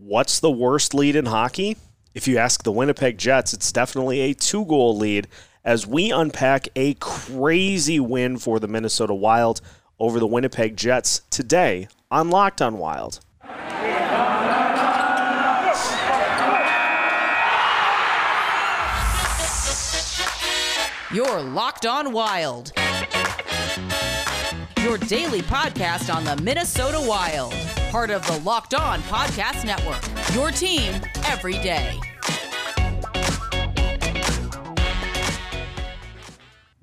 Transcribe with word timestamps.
What's 0.00 0.38
the 0.38 0.50
worst 0.50 0.94
lead 0.94 1.16
in 1.16 1.26
hockey? 1.26 1.76
If 2.14 2.28
you 2.28 2.38
ask 2.38 2.62
the 2.62 2.70
Winnipeg 2.70 3.18
Jets, 3.18 3.52
it's 3.52 3.72
definitely 3.72 4.20
a 4.20 4.32
two 4.32 4.64
goal 4.64 4.96
lead 4.96 5.26
as 5.64 5.88
we 5.88 6.12
unpack 6.12 6.68
a 6.76 6.94
crazy 6.94 7.98
win 7.98 8.38
for 8.38 8.60
the 8.60 8.68
Minnesota 8.68 9.12
Wild 9.12 9.60
over 9.98 10.20
the 10.20 10.26
Winnipeg 10.28 10.76
Jets 10.76 11.22
today 11.30 11.88
on 12.12 12.30
Locked 12.30 12.62
on 12.62 12.78
Wild. 12.78 13.18
You're 21.12 21.40
Locked 21.42 21.86
On 21.86 22.12
Wild. 22.12 22.70
Your 24.80 24.96
daily 24.96 25.42
podcast 25.42 26.14
on 26.14 26.22
the 26.22 26.40
Minnesota 26.40 27.00
Wild. 27.00 27.52
Part 27.90 28.10
of 28.10 28.26
the 28.26 28.38
Locked 28.40 28.74
On 28.74 29.00
Podcast 29.04 29.64
Network. 29.64 30.02
Your 30.34 30.50
team 30.50 31.00
every 31.24 31.54
day. 31.54 31.98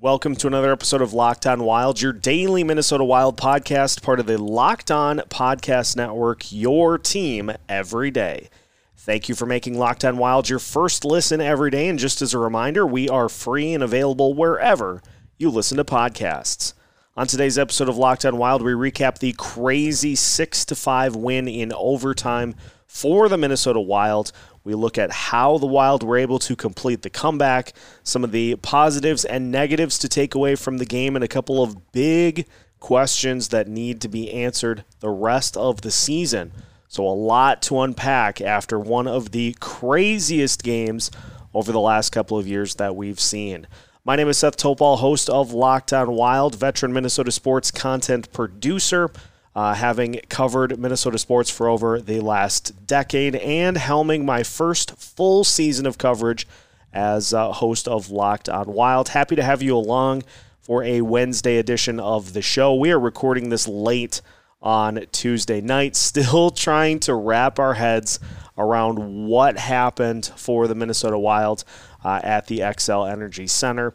Welcome 0.00 0.34
to 0.34 0.48
another 0.48 0.72
episode 0.72 1.02
of 1.02 1.12
Locked 1.12 1.46
On 1.46 1.62
Wild, 1.62 2.02
your 2.02 2.12
daily 2.12 2.64
Minnesota 2.64 3.04
Wild 3.04 3.36
podcast, 3.36 4.02
part 4.02 4.18
of 4.18 4.26
the 4.26 4.36
Locked 4.36 4.90
On 4.90 5.18
Podcast 5.20 5.94
Network, 5.94 6.50
your 6.50 6.98
team 6.98 7.52
every 7.68 8.10
day. 8.10 8.48
Thank 8.96 9.28
you 9.28 9.36
for 9.36 9.46
making 9.46 9.78
Locked 9.78 10.04
On 10.04 10.18
Wild 10.18 10.48
your 10.48 10.58
first 10.58 11.04
listen 11.04 11.40
every 11.40 11.70
day. 11.70 11.86
And 11.86 12.00
just 12.00 12.20
as 12.20 12.34
a 12.34 12.38
reminder, 12.40 12.84
we 12.84 13.08
are 13.08 13.28
free 13.28 13.72
and 13.72 13.82
available 13.84 14.34
wherever 14.34 15.02
you 15.38 15.50
listen 15.50 15.76
to 15.76 15.84
podcasts. 15.84 16.72
On 17.18 17.26
today's 17.26 17.56
episode 17.56 17.88
of 17.88 17.96
Locked 17.96 18.26
On 18.26 18.36
Wild, 18.36 18.60
we 18.60 18.72
recap 18.72 19.20
the 19.20 19.32
crazy 19.38 20.14
6 20.14 20.66
to 20.66 20.74
5 20.74 21.16
win 21.16 21.48
in 21.48 21.72
overtime 21.72 22.54
for 22.86 23.30
the 23.30 23.38
Minnesota 23.38 23.80
Wild. 23.80 24.32
We 24.64 24.74
look 24.74 24.98
at 24.98 25.10
how 25.10 25.56
the 25.56 25.64
Wild 25.64 26.02
were 26.02 26.18
able 26.18 26.38
to 26.40 26.54
complete 26.54 27.00
the 27.00 27.08
comeback, 27.08 27.72
some 28.02 28.22
of 28.22 28.32
the 28.32 28.56
positives 28.56 29.24
and 29.24 29.50
negatives 29.50 29.98
to 30.00 30.10
take 30.10 30.34
away 30.34 30.56
from 30.56 30.76
the 30.76 30.84
game, 30.84 31.16
and 31.16 31.24
a 31.24 31.28
couple 31.28 31.62
of 31.62 31.90
big 31.90 32.46
questions 32.80 33.48
that 33.48 33.66
need 33.66 34.02
to 34.02 34.08
be 34.08 34.30
answered 34.30 34.84
the 35.00 35.08
rest 35.08 35.56
of 35.56 35.80
the 35.80 35.90
season. 35.90 36.52
So, 36.86 37.02
a 37.02 37.16
lot 37.16 37.62
to 37.62 37.80
unpack 37.80 38.42
after 38.42 38.78
one 38.78 39.08
of 39.08 39.30
the 39.30 39.56
craziest 39.58 40.62
games 40.62 41.10
over 41.54 41.72
the 41.72 41.80
last 41.80 42.10
couple 42.10 42.36
of 42.36 42.46
years 42.46 42.74
that 42.74 42.94
we've 42.94 43.18
seen. 43.18 43.66
My 44.06 44.14
name 44.14 44.28
is 44.28 44.38
Seth 44.38 44.56
Topal, 44.56 44.98
host 44.98 45.28
of 45.28 45.52
Locked 45.52 45.92
On 45.92 46.12
Wild, 46.12 46.54
veteran 46.54 46.92
Minnesota 46.92 47.32
sports 47.32 47.72
content 47.72 48.32
producer, 48.32 49.10
uh, 49.52 49.74
having 49.74 50.20
covered 50.28 50.78
Minnesota 50.78 51.18
sports 51.18 51.50
for 51.50 51.68
over 51.68 52.00
the 52.00 52.20
last 52.20 52.86
decade 52.86 53.34
and 53.34 53.76
helming 53.76 54.24
my 54.24 54.44
first 54.44 54.96
full 54.96 55.42
season 55.42 55.86
of 55.86 55.98
coverage 55.98 56.46
as 56.92 57.34
uh, 57.34 57.50
host 57.50 57.88
of 57.88 58.08
Locked 58.08 58.48
On 58.48 58.72
Wild. 58.72 59.08
Happy 59.08 59.34
to 59.34 59.42
have 59.42 59.60
you 59.60 59.76
along 59.76 60.22
for 60.60 60.84
a 60.84 61.00
Wednesday 61.00 61.56
edition 61.56 61.98
of 61.98 62.32
the 62.32 62.42
show. 62.42 62.76
We 62.76 62.92
are 62.92 63.00
recording 63.00 63.48
this 63.48 63.66
late 63.66 64.22
on 64.62 65.04
Tuesday 65.10 65.60
night. 65.60 65.96
Still 66.06 66.52
trying 66.52 67.00
to 67.00 67.14
wrap 67.16 67.58
our 67.58 67.74
heads 67.74 68.20
around 68.56 69.26
what 69.26 69.58
happened 69.58 70.26
for 70.36 70.68
the 70.68 70.76
Minnesota 70.76 71.18
Wild 71.18 71.64
uh, 72.06 72.20
at 72.22 72.46
the 72.46 72.60
Xcel 72.60 73.10
Energy 73.10 73.48
Center. 73.48 73.92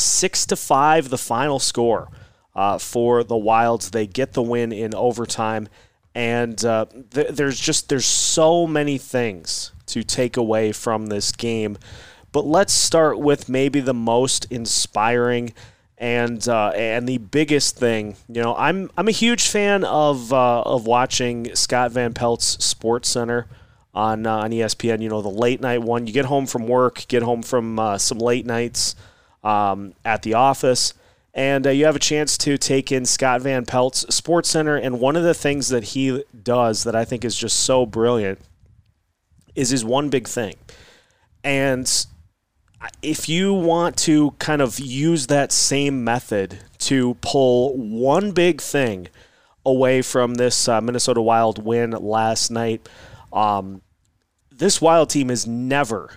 Six 0.00 0.44
to 0.46 0.56
five, 0.56 1.10
the 1.10 1.18
final 1.18 1.60
score 1.60 2.08
uh, 2.56 2.78
for 2.78 3.22
the 3.22 3.36
Wilds. 3.36 3.92
They 3.92 4.08
get 4.08 4.32
the 4.32 4.42
win 4.42 4.72
in 4.72 4.96
overtime, 4.96 5.68
and 6.12 6.62
uh, 6.64 6.86
th- 7.12 7.28
there's 7.28 7.60
just 7.60 7.88
there's 7.88 8.04
so 8.04 8.66
many 8.66 8.98
things 8.98 9.70
to 9.86 10.02
take 10.02 10.36
away 10.36 10.72
from 10.72 11.06
this 11.06 11.30
game. 11.30 11.78
But 12.32 12.46
let's 12.46 12.72
start 12.72 13.20
with 13.20 13.48
maybe 13.48 13.78
the 13.78 13.94
most 13.94 14.46
inspiring 14.50 15.54
and 15.96 16.48
uh, 16.48 16.72
and 16.74 17.08
the 17.08 17.18
biggest 17.18 17.76
thing, 17.76 18.16
you 18.28 18.42
know, 18.42 18.56
I'm 18.56 18.90
I'm 18.96 19.06
a 19.06 19.12
huge 19.12 19.46
fan 19.46 19.84
of 19.84 20.32
uh, 20.32 20.62
of 20.62 20.88
watching 20.88 21.54
Scott 21.54 21.92
Van 21.92 22.12
Pelt's 22.12 22.64
Sports 22.64 23.08
Center 23.08 23.46
on 23.94 24.26
uh, 24.26 24.38
on 24.38 24.50
ESPN. 24.50 25.00
You 25.00 25.08
know, 25.08 25.22
the 25.22 25.28
late 25.28 25.60
night 25.60 25.82
one. 25.82 26.06
You 26.06 26.12
get 26.12 26.26
home 26.26 26.46
from 26.46 26.66
work, 26.66 27.06
get 27.08 27.22
home 27.22 27.42
from 27.42 27.78
uh, 27.78 27.98
some 27.98 28.18
late 28.18 28.46
nights 28.46 28.94
um, 29.42 29.94
at 30.04 30.22
the 30.22 30.34
office, 30.34 30.94
and 31.32 31.66
uh, 31.66 31.70
you 31.70 31.84
have 31.86 31.96
a 31.96 32.00
chance 32.00 32.36
to 32.38 32.58
take 32.58 32.90
in 32.90 33.04
Scott 33.04 33.42
Van 33.42 33.64
Pelt's 33.64 34.14
Sports 34.14 34.48
Center. 34.48 34.76
And 34.76 35.00
one 35.00 35.16
of 35.16 35.22
the 35.22 35.34
things 35.34 35.68
that 35.68 35.84
he 35.84 36.24
does 36.42 36.84
that 36.84 36.96
I 36.96 37.04
think 37.04 37.24
is 37.24 37.36
just 37.36 37.60
so 37.60 37.86
brilliant 37.86 38.40
is 39.54 39.70
his 39.70 39.84
one 39.84 40.10
big 40.10 40.26
thing, 40.26 40.54
and 41.42 42.06
if 43.02 43.28
you 43.28 43.52
want 43.52 43.96
to 43.96 44.32
kind 44.32 44.60
of 44.60 44.78
use 44.78 45.26
that 45.28 45.52
same 45.52 46.04
method 46.04 46.58
to 46.78 47.14
pull 47.20 47.76
one 47.76 48.32
big 48.32 48.60
thing 48.60 49.08
away 49.64 50.02
from 50.02 50.34
this 50.34 50.68
uh, 50.68 50.80
Minnesota 50.80 51.22
Wild 51.22 51.64
win 51.64 51.92
last 51.92 52.50
night, 52.50 52.86
um, 53.32 53.82
this 54.56 54.80
Wild 54.80 55.10
team 55.10 55.30
is 55.30 55.46
never 55.46 56.10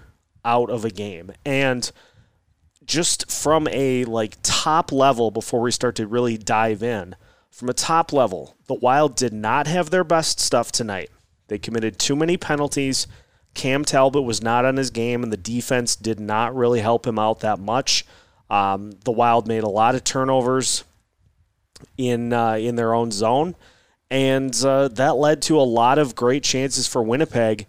out 0.45 0.69
of 0.69 0.85
a 0.85 0.89
game. 0.89 1.31
And 1.45 1.91
just 2.85 3.31
from 3.31 3.67
a 3.71 4.05
like 4.05 4.37
top 4.43 4.91
level 4.91 5.31
before 5.31 5.61
we 5.61 5.71
start 5.71 5.95
to 5.95 6.07
really 6.07 6.37
dive 6.37 6.83
in, 6.83 7.15
from 7.51 7.69
a 7.69 7.73
top 7.73 8.13
level, 8.13 8.55
the 8.67 8.75
Wild 8.75 9.15
did 9.15 9.33
not 9.33 9.67
have 9.67 9.89
their 9.89 10.03
best 10.03 10.39
stuff 10.39 10.71
tonight. 10.71 11.09
They 11.47 11.57
committed 11.57 11.97
too 11.97 12.15
many 12.15 12.37
penalties 12.37 13.07
Cam 13.57 13.83
Talbot 13.83 14.23
was 14.23 14.41
not 14.41 14.65
on 14.65 14.77
his 14.77 14.91
game, 14.91 15.23
and 15.23 15.33
the 15.33 15.37
defense 15.37 15.95
did 15.95 16.19
not 16.19 16.55
really 16.55 16.79
help 16.79 17.05
him 17.07 17.17
out 17.17 17.39
that 17.39 17.59
much. 17.59 18.05
Um, 18.51 18.91
the 19.03 19.11
Wild 19.11 19.47
made 19.47 19.63
a 19.63 19.69
lot 19.69 19.95
of 19.95 20.03
turnovers 20.03 20.83
in 21.97 22.31
uh, 22.31 22.53
in 22.53 22.75
their 22.75 22.93
own 22.93 23.11
zone, 23.11 23.55
and 24.11 24.55
uh, 24.63 24.87
that 24.89 25.17
led 25.17 25.41
to 25.43 25.59
a 25.59 25.63
lot 25.63 25.97
of 25.97 26.15
great 26.15 26.43
chances 26.43 26.87
for 26.87 27.01
Winnipeg. 27.01 27.65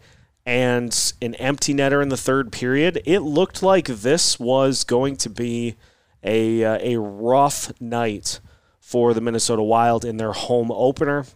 And 0.48 1.12
an 1.20 1.34
empty 1.34 1.74
netter 1.74 2.02
in 2.02 2.08
the 2.08 2.16
third 2.16 2.52
period. 2.52 3.02
It 3.04 3.20
looked 3.20 3.62
like 3.62 3.86
this 3.86 4.40
was 4.40 4.82
going 4.82 5.16
to 5.18 5.28
be 5.28 5.76
a 6.22 6.64
uh, 6.64 6.78
a 6.80 6.98
rough 6.98 7.78
night 7.80 8.40
for 8.80 9.12
the 9.12 9.20
Minnesota 9.20 9.62
Wild 9.62 10.06
in 10.06 10.16
their 10.16 10.32
home 10.32 10.72
opener 10.72 11.26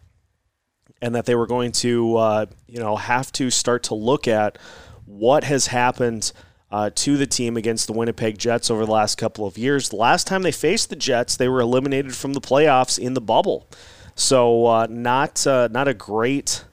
and 1.03 1.15
that 1.15 1.27
they 1.27 1.35
were 1.35 1.47
going 1.47 1.73
to, 1.73 2.17
uh, 2.17 2.47
you 2.67 2.79
know, 2.79 2.97
have 2.97 3.31
to 3.33 3.51
start 3.51 3.83
to 3.83 3.95
look 3.95 4.27
at 4.27 4.57
what 5.05 5.45
has 5.45 5.67
happened 5.67 6.33
uh, 6.71 6.89
to 6.95 7.19
the 7.19 7.27
team 7.27 7.57
against 7.57 7.87
the 7.87 7.93
Winnipeg 7.93 8.39
Jets 8.39 8.71
over 8.71 8.87
the 8.87 8.93
last 8.93 9.19
couple 9.19 9.47
of 9.47 9.59
years. 9.59 9.91
The 9.91 9.97
last 9.97 10.27
time 10.27 10.43
they 10.43 10.53
faced 10.53 10.89
the 10.89 10.97
Jets, 10.97 11.37
they 11.37 11.49
were 11.49 11.61
eliminated 11.61 12.15
from 12.15 12.33
the 12.33 12.41
playoffs 12.41 12.99
in 12.99 13.13
the 13.13 13.21
bubble. 13.21 13.69
So 14.15 14.67
uh, 14.67 14.87
not 14.89 15.47
uh, 15.47 15.69
not 15.71 15.89
a 15.89 15.95
great, 15.95 16.65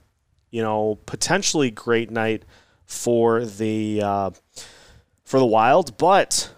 you 0.51 0.61
know, 0.61 0.99
potentially 1.05 1.71
great 1.71 2.11
night 2.11 2.43
for 2.85 3.45
the 3.45 4.01
uh, 4.01 4.31
for 5.23 5.39
the 5.39 5.45
Wild, 5.45 5.97
but 5.97 6.51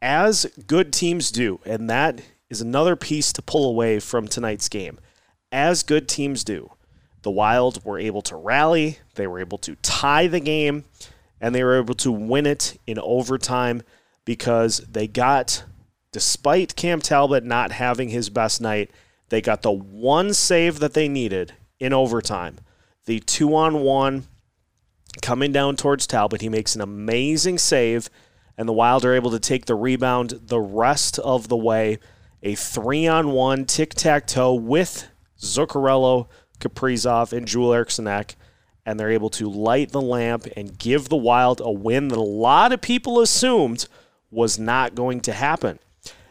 as 0.00 0.46
good 0.66 0.92
teams 0.92 1.30
do, 1.30 1.60
and 1.64 1.90
that 1.90 2.20
is 2.48 2.60
another 2.60 2.96
piece 2.96 3.32
to 3.32 3.42
pull 3.42 3.68
away 3.68 3.98
from 3.98 4.28
tonight's 4.28 4.68
game. 4.68 4.98
As 5.50 5.82
good 5.82 6.08
teams 6.08 6.44
do, 6.44 6.70
the 7.22 7.30
Wild 7.30 7.84
were 7.84 7.98
able 7.98 8.22
to 8.22 8.36
rally, 8.36 8.98
they 9.14 9.26
were 9.26 9.40
able 9.40 9.58
to 9.58 9.76
tie 9.76 10.26
the 10.26 10.40
game, 10.40 10.84
and 11.40 11.54
they 11.54 11.64
were 11.64 11.78
able 11.78 11.94
to 11.94 12.12
win 12.12 12.46
it 12.46 12.78
in 12.86 12.98
overtime 12.98 13.82
because 14.24 14.78
they 14.78 15.08
got, 15.08 15.64
despite 16.12 16.76
Cam 16.76 17.00
Talbot 17.00 17.44
not 17.44 17.72
having 17.72 18.10
his 18.10 18.30
best 18.30 18.60
night, 18.60 18.90
they 19.30 19.40
got 19.40 19.62
the 19.62 19.72
one 19.72 20.34
save 20.34 20.78
that 20.78 20.94
they 20.94 21.08
needed 21.08 21.54
in 21.80 21.92
overtime. 21.92 22.58
The 23.06 23.20
two 23.20 23.54
on 23.54 23.80
one 23.80 24.24
coming 25.20 25.52
down 25.52 25.76
towards 25.76 26.06
Talbot. 26.06 26.40
He 26.40 26.48
makes 26.48 26.74
an 26.74 26.80
amazing 26.80 27.58
save, 27.58 28.08
and 28.56 28.68
the 28.68 28.72
Wild 28.72 29.04
are 29.04 29.14
able 29.14 29.30
to 29.32 29.40
take 29.40 29.66
the 29.66 29.74
rebound 29.74 30.40
the 30.42 30.60
rest 30.60 31.18
of 31.18 31.48
the 31.48 31.56
way. 31.56 31.98
A 32.42 32.54
three 32.54 33.06
on 33.06 33.32
one 33.32 33.64
tic 33.66 33.94
tac 33.94 34.26
toe 34.26 34.54
with 34.54 35.08
Zuccarello 35.38 36.28
Kaprizov, 36.62 37.32
and 37.32 37.46
Joel 37.46 37.74
Eriksson 37.74 38.06
Ek, 38.06 38.36
and 38.86 38.98
they're 38.98 39.10
able 39.10 39.30
to 39.30 39.50
light 39.50 39.90
the 39.90 40.00
lamp 40.00 40.46
and 40.56 40.78
give 40.78 41.08
the 41.08 41.16
Wild 41.16 41.60
a 41.62 41.70
win 41.70 42.08
that 42.08 42.18
a 42.18 42.22
lot 42.22 42.72
of 42.72 42.80
people 42.80 43.20
assumed 43.20 43.88
was 44.30 44.58
not 44.58 44.94
going 44.94 45.20
to 45.22 45.32
happen. 45.32 45.78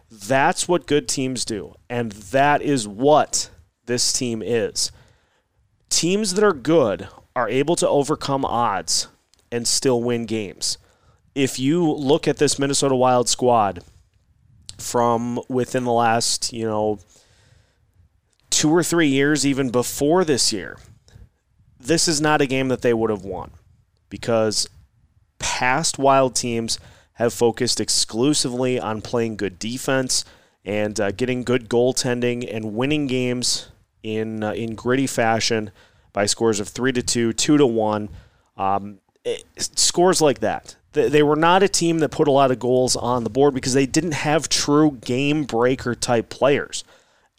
That's 0.09 0.67
what 0.67 0.87
good 0.87 1.07
teams 1.07 1.45
do, 1.45 1.75
and 1.89 2.11
that 2.11 2.61
is 2.61 2.87
what 2.87 3.49
this 3.85 4.11
team 4.11 4.41
is. 4.41 4.91
Teams 5.91 6.33
that 6.33 6.43
are 6.43 6.53
good 6.53 7.07
are 7.35 7.47
able 7.47 7.75
to 7.75 7.87
overcome 7.87 8.43
odds 8.43 9.07
and 9.51 9.67
still 9.67 10.01
win 10.01 10.25
games. 10.25 10.79
If 11.35 11.59
you 11.59 11.89
look 11.91 12.27
at 12.27 12.37
this 12.37 12.57
Minnesota 12.57 12.95
Wild 12.95 13.29
squad 13.29 13.83
from 14.79 15.39
within 15.47 15.83
the 15.83 15.91
last, 15.91 16.51
you 16.51 16.65
know, 16.65 16.99
two 18.49 18.69
or 18.69 18.81
three 18.83 19.07
years, 19.07 19.45
even 19.45 19.69
before 19.69 20.25
this 20.25 20.51
year, 20.51 20.79
this 21.79 22.07
is 22.07 22.19
not 22.19 22.41
a 22.41 22.47
game 22.47 22.69
that 22.69 22.81
they 22.81 22.93
would 22.93 23.09
have 23.09 23.25
won 23.25 23.51
because 24.09 24.67
past 25.39 25.99
Wild 25.99 26.35
teams 26.35 26.79
have 27.13 27.33
focused 27.33 27.79
exclusively 27.79 28.79
on 28.79 29.01
playing 29.01 29.35
good 29.35 29.59
defense 29.59 30.25
and 30.63 30.99
uh, 30.99 31.11
getting 31.11 31.43
good 31.43 31.69
goaltending 31.69 32.47
and 32.51 32.73
winning 32.73 33.07
games 33.07 33.69
in 34.03 34.43
uh, 34.43 34.51
in 34.53 34.75
gritty 34.75 35.07
fashion 35.07 35.71
by 36.13 36.25
scores 36.25 36.59
of 36.59 36.67
three 36.67 36.91
to 36.91 37.01
two, 37.01 37.33
two 37.33 37.57
to 37.57 37.65
one, 37.65 38.09
um, 38.57 38.99
it, 39.23 39.43
scores 39.57 40.21
like 40.21 40.39
that. 40.39 40.75
They, 40.93 41.07
they 41.07 41.23
were 41.23 41.35
not 41.35 41.63
a 41.63 41.69
team 41.69 41.99
that 41.99 42.09
put 42.09 42.27
a 42.27 42.31
lot 42.31 42.51
of 42.51 42.59
goals 42.59 42.95
on 42.95 43.23
the 43.23 43.29
board 43.29 43.53
because 43.53 43.73
they 43.73 43.85
didn't 43.85 44.13
have 44.13 44.49
true 44.49 44.97
game 45.01 45.43
breaker 45.43 45.95
type 45.95 46.29
players, 46.29 46.83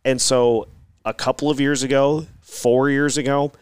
and 0.05 0.21
so 0.21 0.69
a 1.05 1.13
couple 1.13 1.51
of 1.51 1.61
years 1.61 1.83
ago, 1.83 2.27
four 2.41 2.89
years 2.89 3.19
ago, 3.19 3.53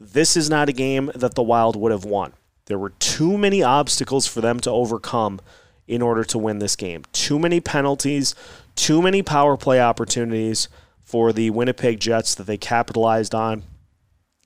this 0.00 0.36
is 0.36 0.48
not 0.48 0.68
a 0.68 0.72
game 0.72 1.10
that 1.14 1.34
the 1.34 1.42
Wild 1.42 1.76
would 1.76 1.92
have 1.92 2.04
won. 2.04 2.32
There 2.66 2.78
were 2.78 2.90
too 2.90 3.38
many 3.38 3.62
obstacles 3.62 4.26
for 4.26 4.40
them 4.40 4.60
to 4.60 4.70
overcome 4.70 5.40
in 5.86 6.02
order 6.02 6.24
to 6.24 6.38
win 6.38 6.58
this 6.58 6.74
game. 6.74 7.04
Too 7.12 7.38
many 7.38 7.60
penalties, 7.60 8.34
too 8.74 9.00
many 9.00 9.22
power 9.22 9.56
play 9.56 9.80
opportunities 9.80 10.68
for 11.06 11.32
the 11.32 11.48
Winnipeg 11.50 12.00
Jets 12.00 12.34
that 12.34 12.44
they 12.44 12.58
capitalized 12.58 13.34
on. 13.34 13.62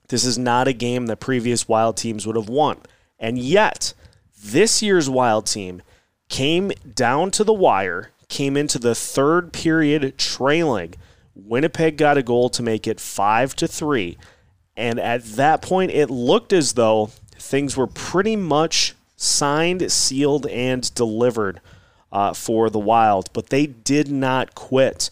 This 0.07 0.23
is 0.23 0.37
not 0.37 0.67
a 0.67 0.73
game 0.73 1.07
that 1.07 1.19
previous 1.19 1.67
Wild 1.67 1.97
teams 1.97 2.25
would 2.25 2.35
have 2.37 2.47
won. 2.47 2.77
And 3.19 3.37
yet, 3.37 3.93
this 4.41 4.81
year's 4.81 5.09
Wild 5.09 5.47
team 5.47 5.81
came 6.29 6.71
down 6.93 7.31
to 7.31 7.43
the 7.43 7.53
wire, 7.53 8.11
came 8.29 8.55
into 8.55 8.79
the 8.79 8.95
third 8.95 9.51
period 9.51 10.17
trailing. 10.17 10.93
Winnipeg 11.35 11.97
got 11.97 12.17
a 12.17 12.23
goal 12.23 12.49
to 12.49 12.63
make 12.63 12.87
it 12.87 12.99
5 12.99 13.55
to 13.57 13.67
3. 13.67 14.17
And 14.77 14.99
at 14.99 15.23
that 15.33 15.61
point 15.61 15.91
it 15.91 16.09
looked 16.09 16.53
as 16.53 16.73
though 16.73 17.07
things 17.35 17.75
were 17.75 17.87
pretty 17.87 18.35
much 18.35 18.95
signed, 19.15 19.91
sealed 19.91 20.47
and 20.47 20.93
delivered 20.95 21.59
uh, 22.11 22.33
for 22.33 22.69
the 22.69 22.79
Wild, 22.79 23.31
but 23.33 23.49
they 23.49 23.65
did 23.65 24.11
not 24.11 24.55
quit. 24.55 25.09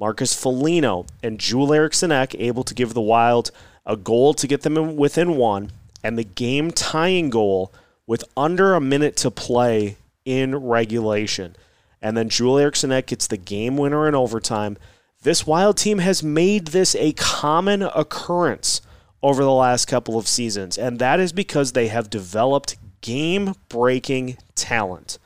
Marcus 0.00 0.34
Foligno 0.34 1.04
and 1.22 1.38
Joel 1.38 1.74
Eriksson 1.74 2.10
Ek 2.10 2.34
able 2.36 2.64
to 2.64 2.72
give 2.72 2.94
the 2.94 3.02
Wild 3.02 3.50
a 3.84 3.98
goal 3.98 4.32
to 4.32 4.46
get 4.46 4.62
them 4.62 4.96
within 4.96 5.36
one, 5.36 5.72
and 6.02 6.16
the 6.16 6.24
game 6.24 6.70
tying 6.70 7.28
goal 7.28 7.70
with 8.06 8.24
under 8.34 8.72
a 8.72 8.80
minute 8.80 9.14
to 9.18 9.30
play 9.30 9.98
in 10.24 10.56
regulation. 10.56 11.54
And 12.00 12.16
then 12.16 12.30
Joel 12.30 12.58
Eriksson 12.58 12.92
Ek 12.92 13.08
gets 13.08 13.26
the 13.26 13.36
game 13.36 13.76
winner 13.76 14.08
in 14.08 14.14
overtime. 14.14 14.78
This 15.22 15.46
Wild 15.46 15.76
team 15.76 15.98
has 15.98 16.22
made 16.22 16.68
this 16.68 16.94
a 16.94 17.12
common 17.12 17.82
occurrence 17.82 18.80
over 19.22 19.42
the 19.42 19.52
last 19.52 19.84
couple 19.84 20.16
of 20.16 20.26
seasons, 20.26 20.78
and 20.78 20.98
that 20.98 21.20
is 21.20 21.30
because 21.30 21.72
they 21.72 21.88
have 21.88 22.08
developed 22.08 22.78
game 23.02 23.52
breaking 23.68 24.38
talent. 24.54 25.18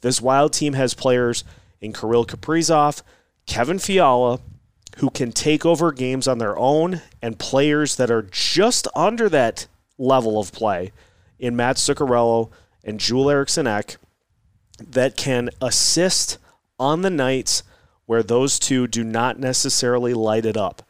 This 0.00 0.22
Wild 0.22 0.54
team 0.54 0.72
has 0.72 0.94
players 0.94 1.44
in 1.82 1.92
Kirill 1.92 2.24
Kaprizov, 2.24 3.02
Kevin 3.46 3.78
Fiala, 3.78 4.40
who 4.98 5.10
can 5.10 5.32
take 5.32 5.66
over 5.66 5.92
games 5.92 6.28
on 6.28 6.38
their 6.38 6.58
own, 6.58 7.02
and 7.20 7.38
players 7.38 7.96
that 7.96 8.10
are 8.10 8.22
just 8.22 8.86
under 8.94 9.28
that 9.28 9.66
level 9.98 10.38
of 10.40 10.52
play 10.52 10.92
in 11.38 11.56
Matt 11.56 11.76
Zuccarello 11.76 12.50
and 12.82 13.00
Joel 13.00 13.30
Eriksson 13.30 13.66
Ek 13.66 13.96
that 14.78 15.16
can 15.16 15.50
assist 15.60 16.38
on 16.78 17.02
the 17.02 17.10
nights 17.10 17.62
where 18.06 18.22
those 18.22 18.58
two 18.58 18.86
do 18.86 19.02
not 19.02 19.38
necessarily 19.38 20.14
light 20.14 20.44
it 20.44 20.56
up. 20.56 20.82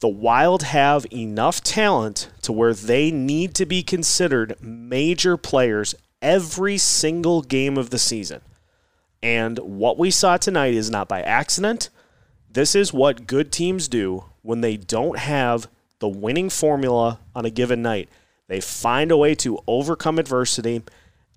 The 0.00 0.08
Wild 0.08 0.62
have 0.62 1.06
enough 1.12 1.62
talent 1.62 2.30
to 2.42 2.52
where 2.52 2.72
they 2.72 3.10
need 3.10 3.54
to 3.56 3.66
be 3.66 3.82
considered 3.82 4.56
major 4.60 5.36
players 5.36 5.94
every 6.22 6.78
single 6.78 7.42
game 7.42 7.76
of 7.76 7.90
the 7.90 7.98
season. 7.98 8.40
And 9.22 9.58
what 9.58 9.98
we 9.98 10.10
saw 10.10 10.36
tonight 10.36 10.74
is 10.74 10.90
not 10.90 11.08
by 11.08 11.22
accident. 11.22 11.90
This 12.50 12.74
is 12.74 12.92
what 12.92 13.26
good 13.26 13.52
teams 13.52 13.88
do 13.88 14.24
when 14.42 14.60
they 14.60 14.76
don't 14.76 15.18
have 15.18 15.68
the 15.98 16.08
winning 16.08 16.50
formula 16.50 17.20
on 17.34 17.44
a 17.44 17.50
given 17.50 17.82
night. 17.82 18.08
They 18.48 18.60
find 18.60 19.12
a 19.12 19.16
way 19.16 19.34
to 19.36 19.60
overcome 19.66 20.18
adversity 20.18 20.82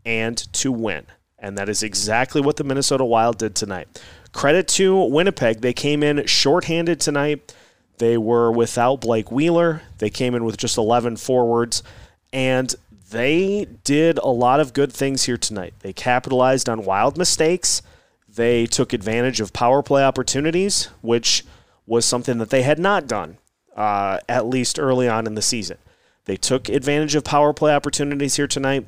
and 0.05 0.37
to 0.53 0.71
win. 0.71 1.05
And 1.37 1.57
that 1.57 1.69
is 1.69 1.83
exactly 1.83 2.41
what 2.41 2.55
the 2.55 2.63
Minnesota 2.63 3.03
Wild 3.03 3.37
did 3.37 3.53
tonight. 3.53 4.01
Credit 4.31 4.67
to 4.69 5.03
Winnipeg. 5.05 5.61
They 5.61 5.73
came 5.73 6.01
in 6.01 6.25
shorthanded 6.25 6.99
tonight. 6.99 7.53
They 7.97 8.17
were 8.17 8.51
without 8.51 9.01
Blake 9.01 9.29
Wheeler. 9.29 9.81
They 9.99 10.09
came 10.09 10.33
in 10.35 10.45
with 10.45 10.57
just 10.57 10.77
11 10.77 11.17
forwards. 11.17 11.83
And 12.31 12.73
they 13.13 13.67
did 13.83 14.17
a 14.17 14.27
lot 14.27 14.59
of 14.59 14.73
good 14.73 14.91
things 14.91 15.23
here 15.23 15.37
tonight. 15.37 15.75
They 15.81 15.93
capitalized 15.93 16.67
on 16.67 16.83
wild 16.83 17.15
mistakes. 17.15 17.83
They 18.27 18.65
took 18.65 18.91
advantage 18.91 19.39
of 19.39 19.53
power 19.53 19.83
play 19.83 20.03
opportunities, 20.03 20.89
which 21.01 21.45
was 21.85 22.05
something 22.05 22.39
that 22.39 22.49
they 22.49 22.63
had 22.63 22.79
not 22.79 23.07
done, 23.07 23.37
uh, 23.75 24.17
at 24.27 24.47
least 24.47 24.79
early 24.79 25.07
on 25.07 25.27
in 25.27 25.35
the 25.35 25.43
season. 25.43 25.77
They 26.25 26.37
took 26.37 26.69
advantage 26.69 27.13
of 27.13 27.23
power 27.23 27.53
play 27.53 27.73
opportunities 27.75 28.35
here 28.35 28.47
tonight. 28.47 28.87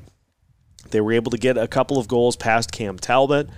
They 0.90 1.00
were 1.00 1.12
able 1.12 1.30
to 1.30 1.38
get 1.38 1.56
a 1.56 1.68
couple 1.68 1.96
of 1.96 2.08
goals 2.08 2.34
past 2.34 2.72
Cam 2.72 2.98
Talbot, 2.98 3.48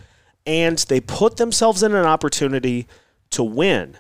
and 0.47 0.76
they 0.79 1.00
put 1.00 1.38
themselves 1.38 1.82
in 1.82 1.94
an 1.94 2.05
opportunity 2.05 2.87
to 3.31 3.43
win. 3.43 3.97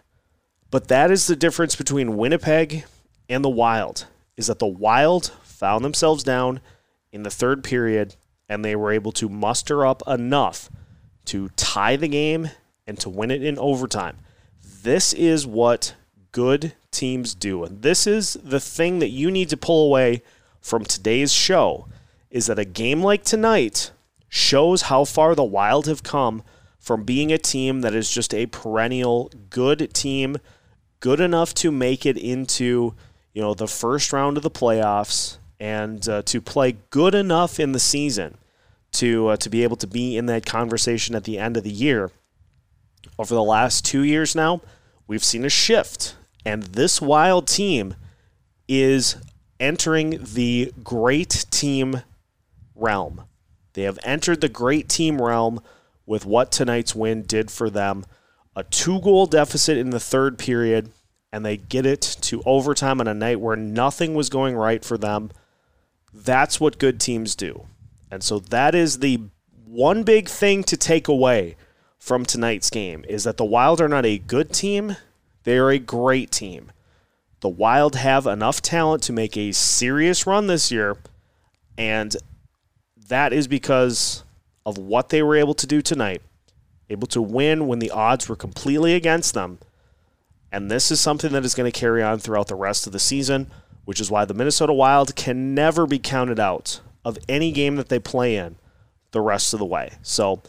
But 0.70 0.88
that 0.88 1.10
is 1.10 1.26
the 1.26 1.36
difference 1.36 1.76
between 1.76 2.18
Winnipeg 2.18 2.84
and 3.26 3.42
the 3.42 3.48
Wild, 3.48 4.06
is 4.36 4.48
that 4.48 4.58
the 4.58 4.66
Wild 4.66 5.32
found 5.58 5.84
themselves 5.84 6.22
down 6.22 6.60
in 7.10 7.24
the 7.24 7.30
third 7.30 7.64
period, 7.64 8.14
and 8.48 8.64
they 8.64 8.76
were 8.76 8.92
able 8.92 9.10
to 9.10 9.28
muster 9.28 9.84
up 9.84 10.02
enough 10.06 10.70
to 11.24 11.48
tie 11.56 11.96
the 11.96 12.06
game 12.06 12.48
and 12.86 12.98
to 13.00 13.10
win 13.10 13.32
it 13.32 13.42
in 13.42 13.58
overtime. 13.58 14.18
This 14.82 15.12
is 15.12 15.46
what 15.46 15.94
good 16.30 16.74
teams 16.92 17.34
do. 17.34 17.64
And 17.64 17.82
this 17.82 18.06
is 18.06 18.34
the 18.44 18.60
thing 18.60 19.00
that 19.00 19.08
you 19.08 19.32
need 19.32 19.48
to 19.48 19.56
pull 19.56 19.86
away 19.86 20.22
from 20.60 20.84
today's 20.84 21.32
show 21.32 21.88
is 22.30 22.46
that 22.46 22.58
a 22.58 22.64
game 22.64 23.02
like 23.02 23.24
tonight 23.24 23.90
shows 24.28 24.82
how 24.82 25.04
far 25.04 25.34
the 25.34 25.42
Wild 25.42 25.86
have 25.86 26.04
come 26.04 26.44
from 26.78 27.02
being 27.02 27.32
a 27.32 27.38
team 27.38 27.80
that 27.80 27.94
is 27.94 28.10
just 28.10 28.32
a 28.32 28.46
perennial 28.46 29.30
good 29.50 29.92
team, 29.92 30.36
good 31.00 31.18
enough 31.18 31.52
to 31.54 31.72
make 31.72 32.06
it 32.06 32.16
into, 32.16 32.94
you 33.32 33.42
know, 33.42 33.54
the 33.54 33.66
first 33.66 34.12
round 34.12 34.36
of 34.36 34.44
the 34.44 34.50
playoffs 34.50 35.38
and 35.60 36.08
uh, 36.08 36.22
to 36.22 36.40
play 36.40 36.76
good 36.90 37.14
enough 37.14 37.58
in 37.58 37.72
the 37.72 37.80
season 37.80 38.38
to 38.92 39.28
uh, 39.28 39.36
to 39.36 39.50
be 39.50 39.62
able 39.62 39.76
to 39.76 39.86
be 39.86 40.16
in 40.16 40.26
that 40.26 40.46
conversation 40.46 41.14
at 41.14 41.24
the 41.24 41.38
end 41.38 41.56
of 41.56 41.64
the 41.64 41.70
year. 41.70 42.10
Over 43.18 43.34
the 43.34 43.42
last 43.42 43.84
two 43.84 44.02
years 44.02 44.34
now, 44.34 44.60
we've 45.06 45.24
seen 45.24 45.44
a 45.44 45.50
shift, 45.50 46.16
and 46.44 46.62
this 46.62 47.00
wild 47.00 47.46
team 47.48 47.94
is 48.68 49.16
entering 49.60 50.18
the 50.22 50.72
great 50.84 51.46
team 51.50 52.02
realm. 52.74 53.24
They 53.72 53.82
have 53.82 53.98
entered 54.02 54.40
the 54.40 54.48
great 54.48 54.88
team 54.88 55.20
realm 55.20 55.60
with 56.06 56.24
what 56.24 56.50
tonight's 56.50 56.94
win 56.94 57.22
did 57.22 57.50
for 57.50 57.68
them. 57.68 58.04
A 58.56 58.64
two 58.64 59.00
goal 59.00 59.26
deficit 59.26 59.76
in 59.76 59.90
the 59.90 60.00
third 60.00 60.38
period, 60.38 60.90
and 61.32 61.44
they 61.44 61.56
get 61.56 61.86
it 61.86 62.00
to 62.22 62.42
overtime 62.44 63.00
on 63.00 63.08
a 63.08 63.14
night 63.14 63.40
where 63.40 63.56
nothing 63.56 64.14
was 64.14 64.28
going 64.28 64.56
right 64.56 64.84
for 64.84 64.98
them. 64.98 65.30
That's 66.24 66.60
what 66.60 66.78
good 66.78 66.98
teams 66.98 67.36
do. 67.36 67.66
And 68.10 68.22
so 68.22 68.38
that 68.38 68.74
is 68.74 68.98
the 68.98 69.20
one 69.64 70.02
big 70.02 70.28
thing 70.28 70.64
to 70.64 70.76
take 70.76 71.08
away 71.08 71.56
from 71.98 72.24
tonight's 72.24 72.70
game 72.70 73.04
is 73.08 73.24
that 73.24 73.36
the 73.36 73.44
Wild 73.44 73.80
are 73.80 73.88
not 73.88 74.06
a 74.06 74.18
good 74.18 74.52
team, 74.52 74.96
they 75.44 75.58
are 75.58 75.70
a 75.70 75.78
great 75.78 76.30
team. 76.30 76.72
The 77.40 77.48
Wild 77.48 77.96
have 77.96 78.26
enough 78.26 78.60
talent 78.60 79.02
to 79.04 79.12
make 79.12 79.36
a 79.36 79.52
serious 79.52 80.26
run 80.26 80.48
this 80.48 80.72
year, 80.72 80.96
and 81.76 82.16
that 83.08 83.32
is 83.32 83.46
because 83.46 84.24
of 84.66 84.76
what 84.76 85.10
they 85.10 85.22
were 85.22 85.36
able 85.36 85.54
to 85.54 85.66
do 85.66 85.80
tonight. 85.80 86.22
Able 86.90 87.06
to 87.08 87.22
win 87.22 87.66
when 87.66 87.78
the 87.78 87.90
odds 87.90 88.28
were 88.28 88.36
completely 88.36 88.94
against 88.94 89.34
them. 89.34 89.58
And 90.50 90.70
this 90.70 90.90
is 90.90 91.00
something 91.00 91.32
that 91.32 91.44
is 91.44 91.54
going 91.54 91.70
to 91.70 91.80
carry 91.80 92.02
on 92.02 92.18
throughout 92.18 92.48
the 92.48 92.54
rest 92.54 92.86
of 92.86 92.92
the 92.92 92.98
season, 92.98 93.50
which 93.88 94.02
is 94.02 94.10
why 94.10 94.26
the 94.26 94.34
Minnesota 94.34 94.74
Wild 94.74 95.16
can 95.16 95.54
never 95.54 95.86
be 95.86 95.98
counted 95.98 96.38
out 96.38 96.82
of 97.06 97.16
any 97.26 97.50
game 97.50 97.76
that 97.76 97.88
they 97.88 97.98
play 97.98 98.36
in 98.36 98.56
the 99.12 99.20
rest 99.22 99.54
of 99.54 99.60
the 99.60 99.64
way. 99.64 99.92
So, 100.02 100.42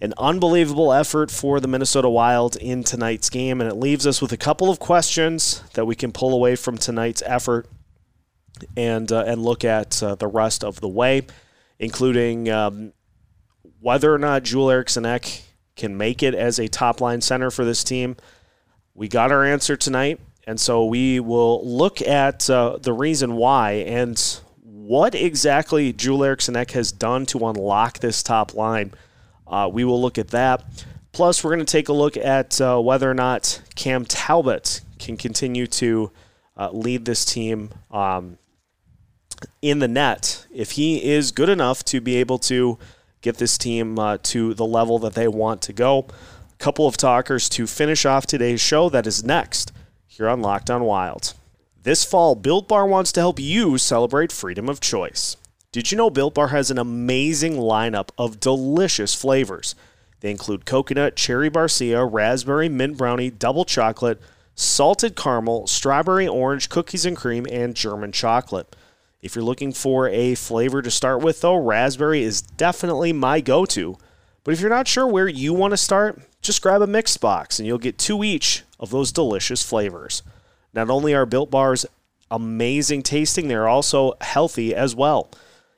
an 0.00 0.14
unbelievable 0.16 0.92
effort 0.92 1.32
for 1.32 1.58
the 1.58 1.66
Minnesota 1.66 2.08
Wild 2.08 2.54
in 2.54 2.84
tonight's 2.84 3.28
game, 3.28 3.60
and 3.60 3.68
it 3.68 3.74
leaves 3.74 4.06
us 4.06 4.22
with 4.22 4.30
a 4.30 4.36
couple 4.36 4.70
of 4.70 4.78
questions 4.78 5.64
that 5.74 5.84
we 5.84 5.96
can 5.96 6.12
pull 6.12 6.32
away 6.32 6.54
from 6.54 6.78
tonight's 6.78 7.24
effort 7.26 7.66
and 8.76 9.10
uh, 9.10 9.24
and 9.26 9.42
look 9.42 9.64
at 9.64 10.00
uh, 10.00 10.14
the 10.14 10.28
rest 10.28 10.62
of 10.62 10.80
the 10.80 10.88
way, 10.88 11.26
including 11.80 12.48
um, 12.48 12.92
whether 13.80 14.14
or 14.14 14.18
not 14.18 14.44
Joel 14.44 14.70
Eriksson 14.70 15.04
Ek 15.04 15.42
can 15.74 15.96
make 15.96 16.22
it 16.22 16.36
as 16.36 16.60
a 16.60 16.68
top 16.68 17.00
line 17.00 17.20
center 17.20 17.50
for 17.50 17.64
this 17.64 17.82
team. 17.82 18.16
We 18.94 19.08
got 19.08 19.32
our 19.32 19.44
answer 19.44 19.76
tonight. 19.76 20.20
And 20.46 20.58
so 20.58 20.84
we 20.84 21.20
will 21.20 21.66
look 21.66 22.00
at 22.02 22.48
uh, 22.48 22.78
the 22.80 22.92
reason 22.92 23.36
why 23.36 23.72
and 23.72 24.40
what 24.62 25.14
exactly 25.14 25.92
Joel 25.92 26.24
Eriksson 26.24 26.56
Ek 26.56 26.72
has 26.72 26.90
done 26.90 27.26
to 27.26 27.46
unlock 27.46 28.00
this 28.00 28.22
top 28.22 28.54
line. 28.54 28.92
Uh, 29.46 29.68
we 29.72 29.84
will 29.84 30.00
look 30.00 30.18
at 30.18 30.28
that. 30.28 30.64
Plus, 31.12 31.42
we're 31.44 31.54
going 31.54 31.64
to 31.64 31.70
take 31.70 31.88
a 31.88 31.92
look 31.92 32.16
at 32.16 32.60
uh, 32.60 32.80
whether 32.80 33.10
or 33.10 33.14
not 33.14 33.62
Cam 33.74 34.04
Talbot 34.04 34.80
can 34.98 35.16
continue 35.16 35.66
to 35.66 36.10
uh, 36.56 36.70
lead 36.72 37.04
this 37.04 37.24
team 37.24 37.70
um, 37.90 38.38
in 39.60 39.78
the 39.80 39.88
net 39.88 40.46
if 40.52 40.72
he 40.72 41.04
is 41.04 41.32
good 41.32 41.48
enough 41.48 41.84
to 41.84 42.00
be 42.00 42.16
able 42.16 42.38
to 42.38 42.78
get 43.20 43.36
this 43.38 43.58
team 43.58 43.98
uh, 43.98 44.18
to 44.22 44.54
the 44.54 44.66
level 44.66 44.98
that 45.00 45.14
they 45.14 45.28
want 45.28 45.62
to 45.62 45.72
go. 45.72 46.06
A 46.52 46.56
couple 46.58 46.86
of 46.86 46.96
talkers 46.96 47.48
to 47.50 47.66
finish 47.66 48.04
off 48.04 48.26
today's 48.26 48.60
show. 48.60 48.88
That 48.88 49.06
is 49.06 49.24
next 49.24 49.72
here 50.20 50.28
on 50.28 50.42
Locked 50.42 50.68
On 50.68 50.84
Wild. 50.84 51.32
This 51.82 52.04
fall, 52.04 52.34
Built 52.34 52.68
Bar 52.68 52.86
wants 52.86 53.10
to 53.12 53.20
help 53.20 53.40
you 53.40 53.78
celebrate 53.78 54.30
freedom 54.30 54.68
of 54.68 54.78
choice. 54.78 55.38
Did 55.72 55.90
you 55.90 55.96
know 55.96 56.10
Built 56.10 56.34
Bar 56.34 56.48
has 56.48 56.70
an 56.70 56.76
amazing 56.76 57.54
lineup 57.54 58.10
of 58.18 58.38
delicious 58.38 59.14
flavors? 59.14 59.74
They 60.20 60.30
include 60.30 60.66
coconut, 60.66 61.16
cherry 61.16 61.48
barcia, 61.48 62.06
raspberry, 62.06 62.68
mint 62.68 62.98
brownie, 62.98 63.30
double 63.30 63.64
chocolate, 63.64 64.20
salted 64.54 65.16
caramel, 65.16 65.66
strawberry 65.66 66.28
orange, 66.28 66.68
cookies 66.68 67.06
and 67.06 67.16
cream, 67.16 67.46
and 67.50 67.74
German 67.74 68.12
chocolate. 68.12 68.76
If 69.22 69.34
you're 69.34 69.42
looking 69.42 69.72
for 69.72 70.06
a 70.06 70.34
flavor 70.34 70.82
to 70.82 70.90
start 70.90 71.22
with, 71.22 71.40
though, 71.40 71.56
raspberry 71.56 72.22
is 72.22 72.42
definitely 72.42 73.14
my 73.14 73.40
go 73.40 73.64
to. 73.64 73.96
But 74.50 74.54
if 74.54 74.62
you're 74.62 74.68
not 74.68 74.88
sure 74.88 75.06
where 75.06 75.28
you 75.28 75.54
want 75.54 75.70
to 75.74 75.76
start, 75.76 76.18
just 76.42 76.60
grab 76.60 76.82
a 76.82 76.86
mixed 76.88 77.20
box 77.20 77.60
and 77.60 77.68
you'll 77.68 77.78
get 77.78 77.98
two 77.98 78.24
each 78.24 78.64
of 78.80 78.90
those 78.90 79.12
delicious 79.12 79.62
flavors. 79.62 80.24
Not 80.74 80.90
only 80.90 81.14
are 81.14 81.24
Built 81.24 81.52
Bars 81.52 81.86
amazing 82.32 83.04
tasting, 83.04 83.46
they're 83.46 83.68
also 83.68 84.14
healthy 84.20 84.74
as 84.74 84.92
well. 84.92 85.30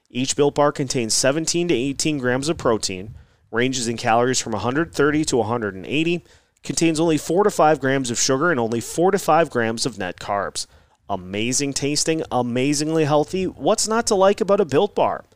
Each 0.09 0.35
Built 0.35 0.55
Bar 0.55 0.73
contains 0.73 1.13
17 1.13 1.69
to 1.69 1.75
18 1.75 2.17
grams 2.17 2.49
of 2.49 2.57
protein, 2.57 3.15
ranges 3.51 3.89
in 3.89 3.99
calories 3.99 4.41
from 4.41 4.53
130 4.53 5.23
to 5.27 5.37
180, 5.37 6.25
contains 6.63 6.99
only 6.99 7.19
4 7.19 7.45
to 7.45 7.51
5 7.51 7.79
grams 7.79 8.11
of 8.11 8.19
sugar, 8.19 8.51
and 8.51 8.59
only 8.59 8.81
4 8.81 9.11
to 9.11 9.19
5 9.19 9.51
grams 9.51 9.85
of 9.85 9.99
net 9.99 10.17
carbs 10.17 10.67
amazing 11.11 11.75
tasting, 11.75 12.23
amazingly 12.33 13.05
healthy. 13.05 13.45
What's 13.45 13.87
not 13.87 14.07
to 14.07 14.15
like 14.15 14.41
about 14.41 14.63
a 14.63 14.65
built 14.65 14.95
bar? 14.95 15.27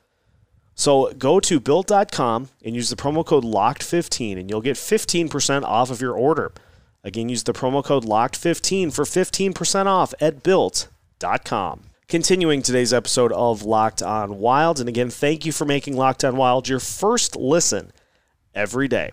So 0.77 1.11
go 1.15 1.41
to 1.41 1.59
built.com 1.59 2.51
and 2.63 2.75
use 2.75 2.91
the 2.91 2.97
promo 2.97 3.25
code 3.25 3.45
LOCKED15 3.45 4.39
and 4.39 4.51
you'll 4.51 4.61
get 4.61 4.77
15% 4.77 5.65
off 5.65 5.91
of 5.91 6.03
your 6.03 6.15
order. 6.15 6.53
Again, 7.03 7.31
use 7.31 7.45
the 7.45 7.55
promo 7.55 7.83
code 7.83 8.05
LOCKED15 8.05 8.93
for 8.93 9.05
15% 9.05 9.87
off 9.87 10.13
at 10.21 10.43
built.com. 10.43 11.85
Continuing 12.09 12.63
today's 12.63 12.93
episode 12.93 13.33
of 13.33 13.63
Locked 13.63 14.03
On 14.03 14.39
Wild. 14.39 14.79
And 14.79 14.89
again, 14.89 15.09
thank 15.09 15.47
you 15.47 15.51
for 15.51 15.65
making 15.65 15.97
Locked 15.97 16.25
On 16.25 16.37
Wild 16.37 16.69
your 16.69 16.79
first 16.79 17.37
listen 17.37 17.91
every 18.55 18.87
day. 18.87 19.13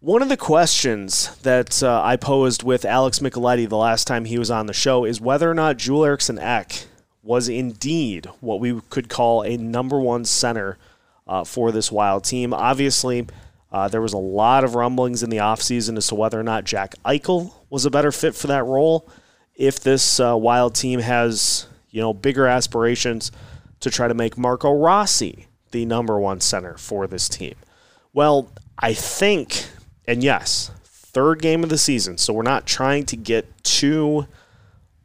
One 0.00 0.22
of 0.22 0.30
the 0.30 0.36
questions 0.36 1.36
that 1.42 1.82
uh, 1.82 2.00
I 2.02 2.16
posed 2.16 2.62
with 2.62 2.86
Alex 2.86 3.18
Micheletti 3.18 3.68
the 3.68 3.76
last 3.76 4.06
time 4.06 4.24
he 4.24 4.38
was 4.38 4.50
on 4.50 4.66
the 4.66 4.72
show 4.72 5.04
is 5.04 5.20
whether 5.20 5.50
or 5.50 5.54
not 5.54 5.76
Joel 5.76 6.06
Eriksson 6.06 6.38
Ek 6.38 6.86
was 7.28 7.46
indeed 7.46 8.24
what 8.40 8.58
we 8.58 8.80
could 8.88 9.10
call 9.10 9.42
a 9.42 9.58
number 9.58 10.00
one 10.00 10.24
center 10.24 10.78
uh, 11.26 11.44
for 11.44 11.70
this 11.70 11.92
Wild 11.92 12.24
team. 12.24 12.54
Obviously, 12.54 13.26
uh, 13.70 13.86
there 13.86 14.00
was 14.00 14.14
a 14.14 14.18
lot 14.18 14.64
of 14.64 14.74
rumblings 14.74 15.22
in 15.22 15.28
the 15.28 15.36
offseason 15.36 15.98
as 15.98 16.06
to 16.06 16.14
whether 16.14 16.40
or 16.40 16.42
not 16.42 16.64
Jack 16.64 16.94
Eichel 17.04 17.52
was 17.68 17.84
a 17.84 17.90
better 17.90 18.10
fit 18.10 18.34
for 18.34 18.46
that 18.46 18.64
role. 18.64 19.06
If 19.54 19.78
this 19.78 20.18
uh, 20.18 20.38
Wild 20.38 20.74
team 20.74 21.00
has, 21.00 21.66
you 21.90 22.00
know, 22.00 22.14
bigger 22.14 22.46
aspirations 22.46 23.30
to 23.80 23.90
try 23.90 24.08
to 24.08 24.14
make 24.14 24.38
Marco 24.38 24.72
Rossi 24.72 25.48
the 25.72 25.84
number 25.84 26.18
one 26.18 26.40
center 26.40 26.78
for 26.78 27.06
this 27.06 27.28
team. 27.28 27.56
Well, 28.14 28.50
I 28.78 28.94
think 28.94 29.66
and 30.06 30.24
yes, 30.24 30.70
third 30.82 31.42
game 31.42 31.62
of 31.62 31.68
the 31.68 31.76
season. 31.76 32.16
So 32.16 32.32
we're 32.32 32.42
not 32.42 32.64
trying 32.64 33.04
to 33.04 33.16
get 33.16 33.62
too 33.64 34.26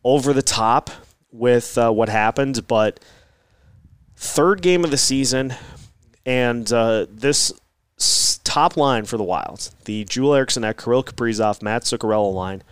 over 0.05 0.31
the 0.31 0.41
top 0.41 0.89
with 1.33 1.77
uh, 1.77 1.91
what 1.91 2.07
happened, 2.07 2.67
but 2.67 2.99
third 4.15 4.61
game 4.61 4.85
of 4.85 4.91
the 4.91 4.97
season, 4.97 5.53
and 6.25 6.71
uh, 6.71 7.05
this 7.09 7.51
top 8.43 8.77
line 8.77 9.05
for 9.05 9.17
the 9.17 9.23
Wild, 9.23 9.71
the 9.85 10.05
Joel 10.05 10.35
Eriksson 10.35 10.63
Ek 10.63 10.77
Kirill 10.77 11.03
Kaprizov, 11.03 11.61
Matt 11.61 11.83
Zuccarello 11.83 12.33
line, 12.33 12.63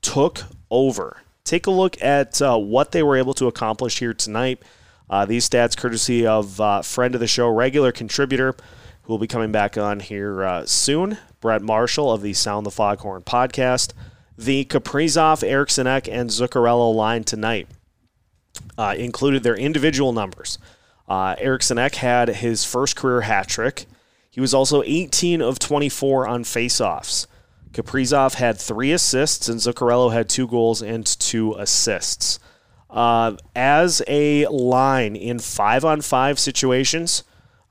took 0.00 0.44
over. 0.70 1.18
Take 1.44 1.66
a 1.66 1.70
look 1.70 2.02
at 2.02 2.40
uh, 2.42 2.56
what 2.56 2.90
they 2.92 3.02
were 3.02 3.16
able 3.16 3.34
to 3.34 3.46
accomplish 3.46 3.98
here 3.98 4.14
tonight. 4.14 4.62
Uh, 5.08 5.24
these 5.24 5.48
stats 5.48 5.76
courtesy 5.76 6.26
of 6.26 6.60
uh, 6.60 6.82
friend 6.82 7.14
of 7.14 7.20
the 7.20 7.28
show, 7.28 7.48
regular 7.48 7.92
contributor, 7.92 8.56
who 9.02 9.12
will 9.12 9.18
be 9.18 9.28
coming 9.28 9.52
back 9.52 9.78
on 9.78 10.00
here 10.00 10.42
uh, 10.42 10.66
soon. 10.66 11.18
Brett 11.40 11.62
Marshall 11.62 12.10
of 12.10 12.22
the 12.22 12.32
Sound 12.32 12.66
the 12.66 12.72
Foghorn 12.72 13.22
podcast. 13.22 13.92
The 14.36 14.64
Kaprizov, 14.64 15.44
Eriksson 15.44 15.86
Ek, 15.86 16.08
and 16.08 16.28
Zuccarello 16.30 16.92
line 16.92 17.22
tonight 17.22 17.68
uh, 18.78 18.94
included 18.96 19.42
their 19.42 19.56
individual 19.56 20.12
numbers. 20.12 20.58
Uh, 21.08 21.34
Ek 21.38 21.94
had 21.96 22.28
his 22.28 22.64
first 22.64 22.96
career 22.96 23.22
hat 23.22 23.48
trick. 23.48 23.86
He 24.30 24.40
was 24.40 24.52
also 24.52 24.82
18 24.84 25.40
of 25.40 25.58
24 25.58 26.26
on 26.26 26.44
faceoffs. 26.44 27.26
Kaprizov 27.72 28.34
had 28.34 28.58
three 28.58 28.92
assists, 28.92 29.48
and 29.48 29.60
Zuccarello 29.60 30.12
had 30.12 30.28
two 30.28 30.46
goals 30.46 30.82
and 30.82 31.06
two 31.06 31.54
assists. 31.54 32.38
Uh, 32.88 33.36
as 33.54 34.02
a 34.06 34.46
line 34.46 35.16
in 35.16 35.38
five 35.38 35.84
on 35.84 36.00
five 36.00 36.38
situations, 36.38 37.24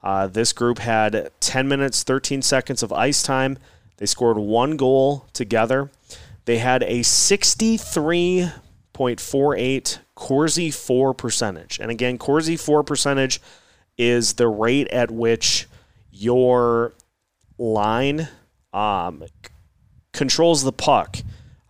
uh, 0.04 0.28
this 0.28 0.54
group 0.54 0.78
had 0.80 1.32
10 1.40 1.68
minutes, 1.68 2.04
13 2.04 2.44
seconds 2.44 2.84
of 2.84 2.94
ice 2.94 3.24
time. 3.24 3.58
They 3.98 4.06
scored 4.06 4.38
one 4.38 4.78
goal 4.78 5.26
together. 5.34 5.90
They 6.46 6.60
had 6.60 6.84
a 6.84 7.00
63.48 7.00 9.98
Corsi 10.16 10.72
For 10.72 11.14
percentage. 11.14 11.80
And 11.80 11.92
again, 11.92 12.18
Corsi 12.18 12.58
For 12.58 12.84
percentage 12.84 13.40
is 13.98 14.34
the 14.34 14.48
rate 14.48 14.88
at 14.90 15.12
which 15.12 15.68
your 16.12 16.94
line 17.58 18.28
um, 18.74 19.24
controls 20.14 20.64
the 20.64 20.72
puck 20.72 21.18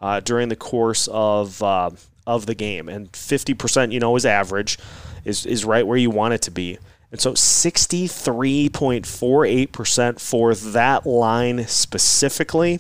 uh, 0.01 0.19
during 0.19 0.49
the 0.49 0.55
course 0.55 1.07
of 1.11 1.61
uh, 1.61 1.91
of 2.27 2.45
the 2.45 2.55
game. 2.55 2.89
And 2.89 3.11
50%, 3.11 3.91
you 3.91 3.99
know, 3.99 4.15
is 4.15 4.25
average, 4.25 4.79
is, 5.23 5.45
is 5.45 5.65
right 5.65 5.85
where 5.85 5.97
you 5.97 6.09
want 6.09 6.33
it 6.33 6.41
to 6.43 6.51
be. 6.51 6.79
And 7.11 7.21
so 7.21 7.33
63.48% 7.33 10.19
for 10.19 10.55
that 10.55 11.05
line 11.05 11.67
specifically 11.67 12.79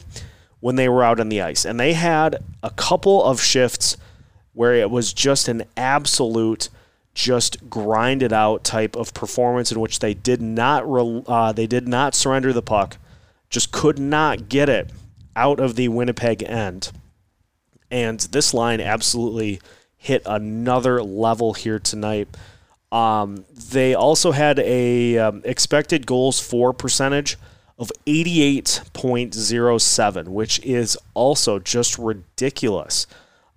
when 0.59 0.75
they 0.75 0.89
were 0.89 1.03
out 1.03 1.19
on 1.19 1.29
the 1.29 1.41
ice. 1.41 1.63
And 1.63 1.79
they 1.79 1.93
had 1.93 2.43
a 2.63 2.71
couple 2.71 3.23
of 3.23 3.39
shifts 3.39 3.97
where 4.55 4.73
it 4.73 4.89
was 4.89 5.13
just 5.13 5.47
an 5.47 5.63
absolute 5.77 6.69
just 7.13 7.69
grinded 7.69 8.33
out 8.33 8.63
type 8.63 8.95
of 8.95 9.13
performance 9.13 9.71
in 9.71 9.79
which 9.79 9.99
they 9.99 10.13
did 10.13 10.41
not 10.41 10.83
uh, 11.27 11.53
they 11.53 11.67
did 11.67 11.87
not 11.87 12.15
surrender 12.15 12.51
the 12.51 12.61
puck, 12.61 12.97
just 13.49 13.71
could 13.71 13.99
not 13.99 14.49
get 14.49 14.67
it 14.67 14.91
out 15.35 15.59
of 15.59 15.75
the 15.75 15.87
Winnipeg 15.87 16.43
end. 16.43 16.91
And 17.91 18.19
this 18.19 18.53
line 18.53 18.81
absolutely 18.81 19.61
hit 19.95 20.23
another 20.25 21.03
level 21.03 21.53
here 21.53 21.79
tonight. 21.79 22.27
Um, 22.91 23.45
they 23.51 23.93
also 23.93 24.31
had 24.31 24.59
a 24.59 25.17
um, 25.17 25.41
expected 25.45 26.05
goals 26.05 26.39
for 26.39 26.73
percentage 26.73 27.37
of 27.77 27.91
88.07, 28.05 30.27
which 30.29 30.59
is 30.59 30.97
also 31.13 31.59
just 31.59 31.97
ridiculous. 31.97 33.05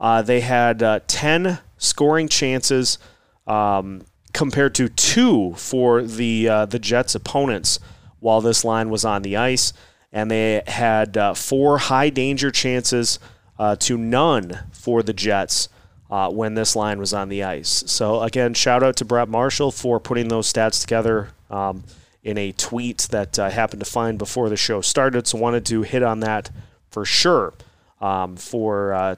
Uh, 0.01 0.23
they 0.23 0.41
had 0.41 0.83
uh, 0.83 1.01
10 1.07 1.59
scoring 1.77 2.29
chances 2.29 2.99
um, 3.47 4.03
compared 4.33 4.75
to 4.77 4.89
two 4.89 5.55
for 5.55 6.03
the 6.03 6.49
uh, 6.49 6.67
the 6.67 6.79
Jets' 6.79 7.15
opponents 7.15 7.81
while 8.21 8.41
this 8.41 8.65
line 8.65 8.91
was 8.91 9.05
on 9.05 9.23
the 9.23 9.37
ice, 9.37 9.73
and 10.13 10.31
they 10.31 10.63
had 10.67 11.17
uh, 11.17 11.35
four 11.35 11.79
high 11.79 12.11
danger 12.11 12.51
chances 12.51 13.19
uh, 13.59 13.77
to 13.77 13.97
none 13.97 14.67
for 14.73 15.03
the 15.03 15.13
Jets 15.13 15.69
uh, 16.11 16.31
when 16.31 16.55
this 16.55 16.75
line 16.75 16.99
was 16.99 17.13
on 17.13 17.29
the 17.29 17.43
ice. 17.43 17.85
So, 17.87 18.23
again, 18.23 18.55
shout 18.55 18.83
out 18.83 18.97
to 18.97 19.05
Brett 19.05 19.29
Marshall 19.29 19.71
for 19.71 20.01
putting 20.01 20.29
those 20.29 20.51
stats 20.53 20.81
together 20.81 21.31
um, 21.51 21.85
in 22.23 22.39
a 22.39 22.53
tweet 22.53 23.09
that 23.11 23.39
I 23.39 23.51
happened 23.51 23.81
to 23.81 23.91
find 23.91 24.19
before 24.19 24.49
the 24.49 24.57
show 24.57 24.81
started. 24.81 25.27
So, 25.27 25.39
wanted 25.39 25.67
to 25.67 25.83
hit 25.83 26.03
on 26.03 26.21
that 26.21 26.51
for 26.91 27.05
sure 27.05 27.55
um, 28.01 28.37
for 28.37 28.95
uh, 28.95 29.17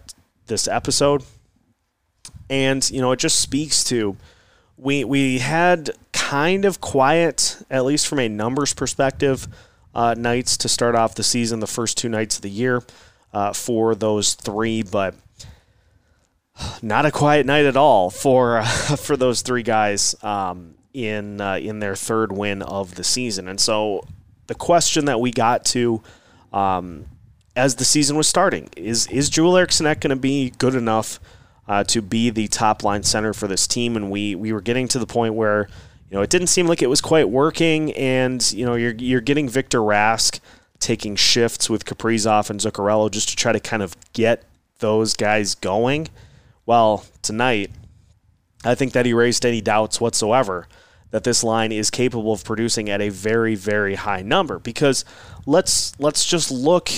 this 0.50 0.68
episode. 0.68 1.24
And, 2.50 2.88
you 2.90 3.00
know, 3.00 3.12
it 3.12 3.18
just 3.18 3.40
speaks 3.40 3.82
to 3.84 4.18
we, 4.76 5.04
we 5.04 5.38
had 5.38 5.90
kind 6.12 6.66
of 6.66 6.80
quiet, 6.80 7.62
at 7.70 7.86
least 7.86 8.06
from 8.06 8.18
a 8.18 8.28
numbers 8.28 8.74
perspective, 8.74 9.48
uh, 9.94 10.14
nights 10.16 10.58
to 10.58 10.68
start 10.68 10.94
off 10.94 11.14
the 11.14 11.22
season, 11.22 11.60
the 11.60 11.66
first 11.66 11.96
two 11.96 12.08
nights 12.08 12.36
of 12.36 12.42
the 12.42 12.50
year 12.50 12.82
uh, 13.32 13.52
for 13.52 13.94
those 13.94 14.34
three. 14.34 14.82
But 14.82 15.14
not 16.82 17.06
a 17.06 17.10
quiet 17.10 17.46
night 17.46 17.64
at 17.64 17.76
all 17.76 18.10
for 18.10 18.58
uh, 18.58 18.64
for 18.96 19.16
those 19.16 19.42
three 19.42 19.62
guys 19.62 20.14
um, 20.22 20.74
in 20.92 21.40
uh, 21.40 21.54
in 21.54 21.80
their 21.80 21.96
third 21.96 22.32
win 22.32 22.62
of 22.62 22.94
the 22.94 23.04
season. 23.04 23.48
And 23.48 23.60
so 23.60 24.04
the 24.46 24.54
question 24.54 25.06
that 25.06 25.20
we 25.20 25.30
got 25.30 25.64
to 25.66 26.02
um, 26.52 27.06
as 27.56 27.76
the 27.76 27.84
season 27.84 28.16
was 28.16 28.28
starting 28.28 28.68
is 28.76 29.06
is 29.08 29.28
Joel 29.28 29.56
Eriksson 29.56 29.86
Ek 29.86 30.00
going 30.00 30.10
to 30.10 30.16
be 30.16 30.50
good 30.58 30.74
enough 30.74 31.20
uh, 31.68 31.84
to 31.84 32.02
be 32.02 32.30
the 32.30 32.48
top 32.48 32.82
line 32.82 33.02
center 33.02 33.32
for 33.32 33.46
this 33.46 33.66
team? 33.66 33.96
And 33.96 34.10
we 34.10 34.34
we 34.34 34.52
were 34.52 34.60
getting 34.60 34.88
to 34.88 34.98
the 34.98 35.06
point 35.06 35.34
where 35.34 35.68
you 36.10 36.16
know 36.16 36.22
it 36.22 36.30
didn't 36.30 36.48
seem 36.48 36.66
like 36.66 36.82
it 36.82 36.88
was 36.88 37.00
quite 37.00 37.28
working, 37.28 37.92
and 37.94 38.50
you 38.52 38.64
know 38.64 38.74
you're 38.74 38.94
you're 38.94 39.20
getting 39.20 39.48
Victor 39.48 39.80
Rask 39.80 40.40
taking 40.78 41.14
shifts 41.14 41.68
with 41.68 41.84
Kaprizov 41.84 42.48
and 42.50 42.58
Zuccarello 42.58 43.10
just 43.10 43.28
to 43.28 43.36
try 43.36 43.52
to 43.52 43.60
kind 43.60 43.82
of 43.82 43.94
get 44.12 44.44
those 44.78 45.14
guys 45.14 45.54
going. 45.54 46.08
Well, 46.64 47.04
tonight, 47.22 47.70
I 48.64 48.74
think 48.74 48.92
that 48.92 49.06
erased 49.06 49.44
any 49.44 49.60
doubts 49.60 50.00
whatsoever 50.00 50.66
that 51.10 51.24
this 51.24 51.42
line 51.42 51.72
is 51.72 51.90
capable 51.90 52.32
of 52.32 52.44
producing 52.44 52.88
at 52.88 53.00
a 53.00 53.08
very, 53.08 53.54
very 53.54 53.96
high 53.96 54.22
number. 54.22 54.58
Because 54.58 55.04
let's 55.46 55.98
let's 56.00 56.24
just 56.24 56.50
look 56.50 56.90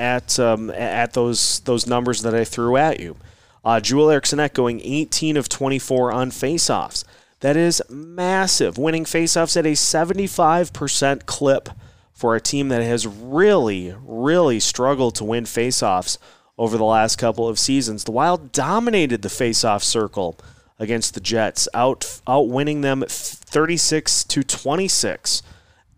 at 0.00 0.40
um, 0.40 0.70
at 0.70 1.12
those 1.12 1.60
those 1.60 1.86
numbers 1.86 2.22
that 2.22 2.34
I 2.34 2.44
threw 2.44 2.76
at 2.76 2.98
you. 2.98 3.16
Uh, 3.64 3.78
Joel 3.78 4.10
Eriksson 4.10 4.40
going 4.54 4.80
18 4.82 5.36
of 5.36 5.48
24 5.48 6.12
on 6.12 6.30
faceoffs. 6.30 7.04
That 7.40 7.56
is 7.56 7.82
massive. 7.90 8.78
Winning 8.78 9.04
faceoffs 9.04 9.56
at 9.56 9.66
a 9.66 9.72
75% 9.72 11.26
clip 11.26 11.68
for 12.12 12.34
a 12.34 12.40
team 12.40 12.68
that 12.68 12.82
has 12.82 13.06
really, 13.06 13.94
really 14.02 14.60
struggled 14.60 15.14
to 15.16 15.24
win 15.24 15.44
faceoffs 15.44 16.16
over 16.56 16.76
the 16.76 16.84
last 16.84 17.16
couple 17.16 17.48
of 17.48 17.58
seasons. 17.58 18.04
The 18.04 18.12
Wild 18.12 18.52
dominated 18.52 19.22
the 19.22 19.28
faceoff 19.28 19.82
circle 19.82 20.38
against 20.78 21.14
the 21.14 21.20
Jets, 21.20 21.68
out 21.74 22.00
outwinning 22.26 22.82
them 22.82 23.04
36 23.06 24.24
to 24.24 24.42
26. 24.42 25.42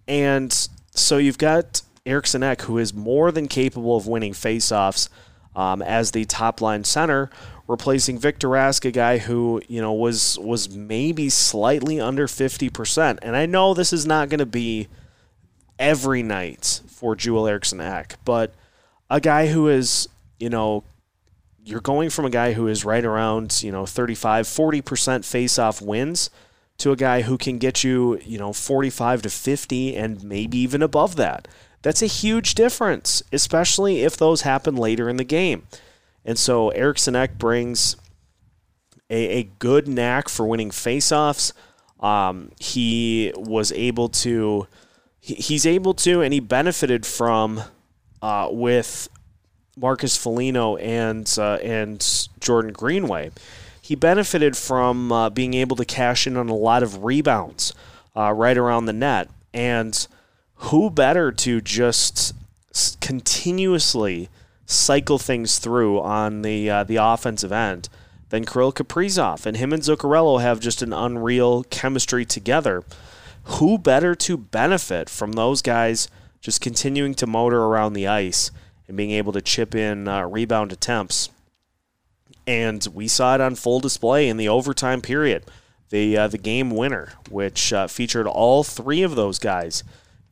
And 0.07 0.69
so 0.91 1.19
you've 1.19 1.39
got 1.39 1.83
Eriksson 2.05 2.43
Ek, 2.43 2.63
who 2.63 2.79
is 2.79 2.93
more 2.95 3.31
than 3.31 3.49
capable 3.49 3.97
of 3.97 4.07
winning 4.07 4.33
faceoffs 4.33 5.09
um, 5.55 5.83
as 5.83 6.11
the 6.11 6.25
top 6.25 6.61
line 6.61 6.85
center, 6.85 7.31
replacing 7.69 8.19
Victor 8.19 8.49
Rask, 8.49 8.85
a 8.85 8.91
guy 8.91 9.19
who 9.19 9.63
you 9.69 9.81
know 9.81 9.93
was 9.93 10.39
was 10.39 10.75
maybe 10.75 11.29
slightly 11.29 12.01
under 12.01 12.27
50%. 12.27 13.19
And 13.23 13.37
I 13.37 13.47
know 13.47 13.75
this 13.75 13.93
is 13.93 14.07
not 14.07 14.29
going 14.29 14.41
to 14.41 14.47
be 14.47 14.89
every 15.79 16.23
night 16.23 16.81
for 16.89 17.15
Joel 17.15 17.47
Eriksson 17.47 17.81
Ek, 17.81 18.17
but 18.25 18.55
a 19.11 19.21
guy 19.21 19.47
who 19.49 19.69
is 19.69 20.09
you 20.43 20.51
know, 20.51 20.83
you're 21.65 21.81
going 21.81 22.11
from 22.11 22.25
a 22.25 22.31
guy 22.31 22.53
who 22.53 22.67
is 22.67 22.85
right 22.85 23.05
around, 23.05 23.63
you 23.63 23.71
know, 23.71 23.87
35, 23.87 24.45
40% 24.45 25.25
face-off 25.25 25.81
wins 25.81 26.31
to 26.79 26.91
a 26.91 26.97
guy 26.97 27.23
who 27.23 27.39
can 27.39 27.59
get 27.59 27.85
you, 27.85 28.19
you 28.25 28.39
know, 28.39 28.53
45 28.53 29.23
to 29.23 29.31
50 29.31 29.97
and 29.97 30.25
maybe 30.25 30.59
even 30.59 30.83
above 30.83 31.15
that. 31.15 31.47
That's 31.83 32.03
a 32.03 32.07
huge 32.07 32.55
difference, 32.55 33.23
especially 33.33 34.03
if 34.03 34.17
those 34.17 34.43
happen 34.43 34.77
later 34.77 35.09
in 35.09 35.17
the 35.17 35.25
game. 35.25 35.67
And 36.25 36.39
so 36.39 36.71
Ek 36.71 37.39
brings 37.39 37.97
a, 39.11 39.39
a 39.39 39.43
good 39.59 39.89
knack 39.89 40.29
for 40.29 40.47
winning 40.47 40.71
faceoffs. 40.71 41.53
Um, 42.01 42.53
he 42.59 43.33
was 43.37 43.73
able 43.73 44.09
to, 44.09 44.67
he, 45.21 45.35
he's 45.35 45.67
able 45.67 45.95
to, 45.95 46.23
and 46.23 46.33
he 46.33 46.41
benefited 46.41 47.05
from 47.05 47.63
uh, 48.23 48.49
with 48.51 49.09
Marcus 49.77 50.17
Foligno 50.17 50.77
and 50.77 51.33
uh, 51.39 51.55
and 51.63 52.29
Jordan 52.41 52.73
Greenway, 52.73 53.31
he 53.81 53.95
benefited 53.95 54.57
from 54.57 55.11
uh, 55.11 55.31
being 55.31 55.55
able 55.55 55.77
to 55.77 55.85
cash 55.85 56.27
in 56.27 56.37
on 56.37 56.49
a 56.49 56.55
lot 56.55 56.83
of 56.83 57.05
rebounds 57.05 57.73
uh, 58.17 58.33
right 58.33 58.57
around 58.57 58.87
the 58.87 58.93
net. 58.93 59.29
And 59.55 60.07
who 60.65 60.91
better 60.91 61.33
to 61.33 61.61
just 61.61 62.35
continuously 63.01 64.29
cycle 64.67 65.19
things 65.19 65.59
through 65.59 66.01
on 66.01 66.43
the 66.43 66.71
uh, 66.71 66.85
the 66.85 66.97
offensive 66.97 67.53
end 67.53 67.89
than 68.31 68.45
Kirill 68.45 68.73
Kaprizov? 68.73 69.47
And 69.47 69.57
him 69.57 69.73
and 69.73 69.83
Zuccarello 69.83 70.41
have 70.41 70.61
just 70.61 70.83
an 70.83 70.93
unreal 70.93 71.65
chemistry 71.65 72.25
together. 72.25 72.85
Who 73.45 73.77
better 73.77 74.15
to 74.15 74.37
benefit 74.37 75.11
from 75.11 75.33
those 75.33 75.63
guys 75.63 76.09
just 76.41 76.61
continuing 76.61 77.15
to 77.15 77.27
motor 77.27 77.63
around 77.63 77.93
the 77.93 78.07
ice? 78.07 78.51
and 78.93 78.97
being 78.99 79.13
able 79.13 79.33
to 79.33 79.41
chip 79.41 79.75
in 79.75 80.07
uh, 80.07 80.27
rebound 80.27 80.71
attempts. 80.71 81.31
And 82.47 82.87
we 82.93 83.09
saw 83.09 83.35
it 83.35 83.41
on 83.41 83.55
full 83.55 83.81
display 83.81 84.29
in 84.29 84.37
the 84.37 84.51
overtime 84.51 85.01
period. 85.01 85.45
The, 85.89 86.17
uh, 86.17 86.29
the 86.29 86.39
game 86.39 86.71
winner, 86.71 87.15
which 87.31 87.73
uh, 87.73 87.87
featured 87.87 88.27
all 88.27 88.65
three 88.65 89.03
of 89.03 89.15
those 89.15 89.39
guys 89.39 89.83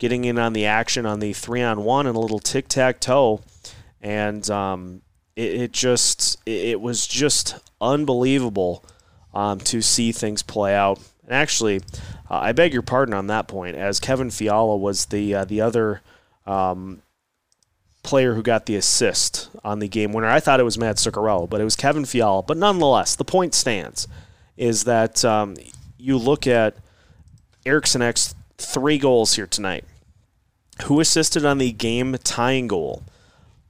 getting 0.01 0.25
in 0.25 0.39
on 0.39 0.53
the 0.53 0.65
action 0.65 1.05
on 1.05 1.19
the 1.19 1.31
three 1.31 1.61
on 1.61 1.83
one 1.83 2.07
and 2.07 2.17
a 2.17 2.19
little 2.19 2.39
tic 2.39 2.67
tac 2.67 2.99
toe. 2.99 3.39
And 4.01 4.49
um, 4.49 5.03
it, 5.35 5.61
it, 5.61 5.71
just 5.71 6.41
it 6.47 6.81
was 6.81 7.05
just 7.05 7.59
unbelievable 7.79 8.83
um, 9.31 9.59
to 9.59 9.79
see 9.79 10.11
things 10.11 10.41
play 10.41 10.73
out. 10.73 10.99
And 11.23 11.35
actually, 11.35 11.81
uh, 12.31 12.39
I 12.39 12.51
beg 12.51 12.73
your 12.73 12.81
pardon 12.81 13.13
on 13.13 13.27
that 13.27 13.47
point, 13.47 13.75
as 13.75 13.99
Kevin 13.99 14.31
Fiala 14.31 14.75
was 14.75 15.05
the 15.05 15.35
uh, 15.35 15.45
the 15.45 15.61
other 15.61 16.01
um, 16.47 17.03
player 18.01 18.33
who 18.33 18.41
got 18.41 18.65
the 18.65 18.75
assist 18.75 19.51
on 19.63 19.77
the 19.77 19.87
game 19.87 20.13
winner. 20.13 20.27
I 20.27 20.39
thought 20.39 20.59
it 20.59 20.63
was 20.63 20.79
Matt 20.79 20.95
Zuccarello, 20.95 21.47
but 21.47 21.61
it 21.61 21.63
was 21.63 21.75
Kevin 21.75 22.05
Fiala. 22.05 22.41
But 22.41 22.57
nonetheless, 22.57 23.15
the 23.15 23.23
point 23.23 23.53
stands 23.53 24.07
is 24.57 24.85
that 24.85 25.23
um, 25.23 25.57
you 25.99 26.17
look 26.17 26.47
at 26.47 26.75
Eriksson 27.67 28.01
Ek's 28.01 28.33
three 28.57 28.97
goals 28.97 29.35
here 29.35 29.45
tonight. 29.45 29.85
Who 30.85 30.99
assisted 30.99 31.45
on 31.45 31.57
the 31.57 31.71
game 31.71 32.15
tying 32.23 32.67
goal? 32.67 33.03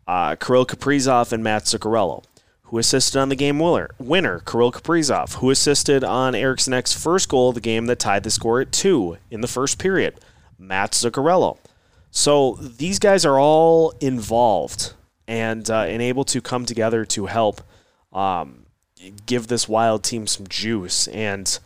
Uh, 0.08 0.36
Kirill 0.36 0.66
Kaprizov 0.66 1.32
and 1.32 1.44
Matt 1.44 1.64
Zuccarello. 1.64 2.24
Who 2.64 2.78
assisted 2.78 3.20
on 3.20 3.30
the 3.30 3.36
game 3.36 3.60
winner? 3.60 3.90
Winner, 4.00 4.40
Kirill 4.40 4.72
Kaprizov. 4.72 5.36
Who 5.36 5.50
assisted 5.50 6.04
on 6.04 6.36
Ek's 6.36 6.94
first 6.94 7.28
goal 7.28 7.50
of 7.50 7.56
the 7.56 7.62
game 7.62 7.88
that 7.88 8.00
tied 8.00 8.24
the 8.24 8.32
score 8.32 8.62
at 8.62 8.72
two 8.72 9.18
in 9.30 9.42
the 9.42 9.48
first 9.48 9.78
period? 9.78 10.20
Matt 10.58 10.92
Zuccarello. 10.92 11.58
So 12.12 12.58
these 12.62 13.00
guys 13.00 13.26
are 13.26 13.40
all 13.40 13.94
involved 14.00 14.94
and 15.28 15.70
uh, 15.70 15.82
and 15.82 16.02
able 16.02 16.26
to 16.26 16.42
come 16.42 16.66
together 16.66 17.06
to 17.06 17.26
help 17.26 17.62
um, 18.14 18.66
give 19.26 19.48
this 19.48 19.68
wild 19.68 20.04
team 20.04 20.28
some 20.28 20.48
juice, 20.48 21.08
and 21.08 21.58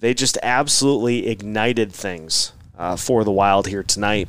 they 0.00 0.14
just 0.14 0.38
absolutely 0.42 1.28
ignited 1.28 1.92
things 1.92 2.52
uh, 2.78 2.96
for 2.96 3.24
the 3.24 3.32
Wild 3.32 3.66
here 3.68 3.82
tonight. 3.82 4.28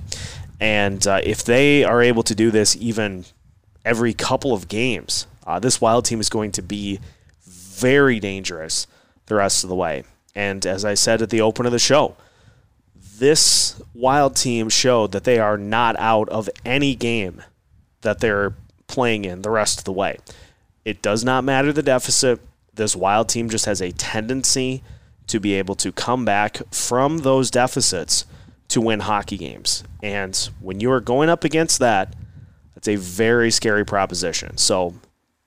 And 0.59 1.05
uh, 1.05 1.21
if 1.23 1.43
they 1.43 1.83
are 1.83 2.01
able 2.01 2.23
to 2.23 2.35
do 2.35 2.51
this 2.51 2.75
even 2.75 3.25
every 3.85 4.13
couple 4.13 4.53
of 4.53 4.67
games, 4.67 5.27
uh, 5.45 5.59
this 5.59 5.79
Wild 5.79 6.05
team 6.05 6.19
is 6.19 6.29
going 6.29 6.51
to 6.53 6.61
be 6.61 6.99
very 7.45 8.19
dangerous 8.19 8.87
the 9.27 9.35
rest 9.35 9.63
of 9.63 9.69
the 9.69 9.75
way. 9.75 10.03
And 10.35 10.65
as 10.65 10.83
I 10.83 10.93
said 10.93 11.21
at 11.21 11.29
the 11.29 11.41
open 11.41 11.65
of 11.65 11.71
the 11.71 11.79
show, 11.79 12.15
this 12.95 13.81
Wild 13.93 14.35
team 14.35 14.69
showed 14.69 15.11
that 15.11 15.23
they 15.23 15.39
are 15.39 15.57
not 15.57 15.95
out 15.99 16.29
of 16.29 16.49
any 16.65 16.95
game 16.95 17.43
that 18.01 18.19
they're 18.19 18.53
playing 18.87 19.25
in 19.25 19.41
the 19.41 19.49
rest 19.49 19.79
of 19.79 19.85
the 19.85 19.91
way. 19.91 20.17
It 20.85 21.01
does 21.01 21.23
not 21.23 21.43
matter 21.43 21.73
the 21.73 21.83
deficit. 21.83 22.39
This 22.73 22.95
Wild 22.95 23.29
team 23.29 23.49
just 23.49 23.65
has 23.65 23.81
a 23.81 23.91
tendency 23.91 24.83
to 25.27 25.39
be 25.39 25.53
able 25.55 25.75
to 25.75 25.91
come 25.91 26.25
back 26.25 26.61
from 26.71 27.19
those 27.19 27.51
deficits 27.51 28.25
to 28.69 28.81
win 28.81 28.99
hockey 28.99 29.37
games. 29.37 29.83
And 30.03 30.35
when 30.59 30.79
you 30.79 30.91
are 30.91 31.01
going 31.01 31.29
up 31.29 31.43
against 31.43 31.79
that, 31.79 32.15
that's 32.75 32.87
a 32.87 32.95
very 32.95 33.49
scary 33.51 33.85
proposition. 33.85 34.57
So, 34.57 34.95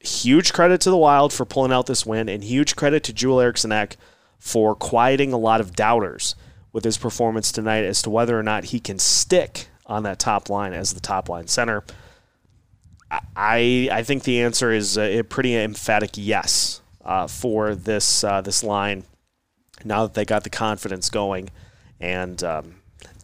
huge 0.01 0.53
credit 0.53 0.81
to 0.83 0.91
the 0.91 0.97
Wild 0.97 1.33
for 1.33 1.45
pulling 1.45 1.73
out 1.73 1.87
this 1.87 2.07
win, 2.07 2.29
and 2.29 2.43
huge 2.43 2.75
credit 2.75 3.05
to 3.05 3.13
Joel 3.13 3.41
Eriksson 3.41 3.73
Ek 3.73 3.97
for 4.39 4.75
quieting 4.75 5.33
a 5.33 5.39
lot 5.39 5.61
of 5.61 5.77
doubters 5.77 6.35
with 6.73 6.85
his 6.85 6.97
performance 6.97 7.53
tonight 7.53 7.85
as 7.85 8.03
to 8.03 8.11
whether 8.11 8.39
or 8.39 8.43
not 8.43 8.65
he 8.65 8.81
can 8.81 8.99
stick 8.99 9.69
on 9.87 10.03
that 10.05 10.19
top 10.19 10.49
line 10.49 10.73
as 10.73 10.95
the 10.95 11.01
top 11.01 11.29
line 11.29 11.47
center. 11.47 11.85
I 13.37 13.89
I 13.91 14.03
think 14.03 14.23
the 14.23 14.41
answer 14.41 14.73
is 14.73 14.97
a 14.97 15.23
pretty 15.23 15.57
emphatic 15.57 16.13
yes 16.15 16.81
uh, 17.05 17.27
for 17.27 17.75
this 17.75 18.23
uh, 18.23 18.41
this 18.41 18.63
line. 18.63 19.05
Now 19.85 20.03
that 20.03 20.15
they 20.15 20.25
got 20.25 20.45
the 20.45 20.51
confidence 20.51 21.11
going, 21.11 21.51
and 21.99 22.43
um, 22.45 22.77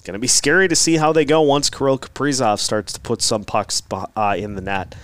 going 0.06 0.14
to 0.14 0.18
be 0.20 0.28
scary 0.28 0.68
to 0.68 0.76
see 0.76 0.96
how 0.96 1.12
they 1.12 1.24
go 1.24 1.42
once 1.42 1.68
Kirill 1.68 1.98
Kaprizov 1.98 2.60
starts 2.60 2.92
to 2.92 3.00
put 3.00 3.20
some 3.20 3.44
pucks 3.44 3.82
uh, 3.92 4.36
in 4.38 4.54
the 4.54 4.62
net. 4.62 4.94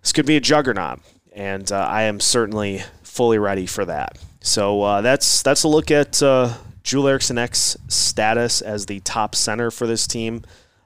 This 0.00 0.12
could 0.12 0.26
be 0.26 0.36
a 0.36 0.40
juggernaut, 0.40 1.00
and 1.32 1.70
uh, 1.70 1.78
I 1.78 2.02
am 2.02 2.20
certainly 2.20 2.82
fully 3.02 3.38
ready 3.38 3.66
for 3.66 3.84
that. 3.84 4.18
So 4.40 4.82
uh, 4.82 5.00
that's 5.00 5.42
that's 5.42 5.64
a 5.64 5.68
look 5.68 5.90
at 5.90 6.22
uh, 6.22 6.54
Joel 6.82 7.08
Eriksson 7.08 7.38
Ek's 7.38 7.76
status 7.88 8.62
as 8.62 8.86
the 8.86 9.00
top 9.00 9.34
center 9.34 9.70
for 9.70 9.86
this 9.86 10.06
team. 10.06 10.42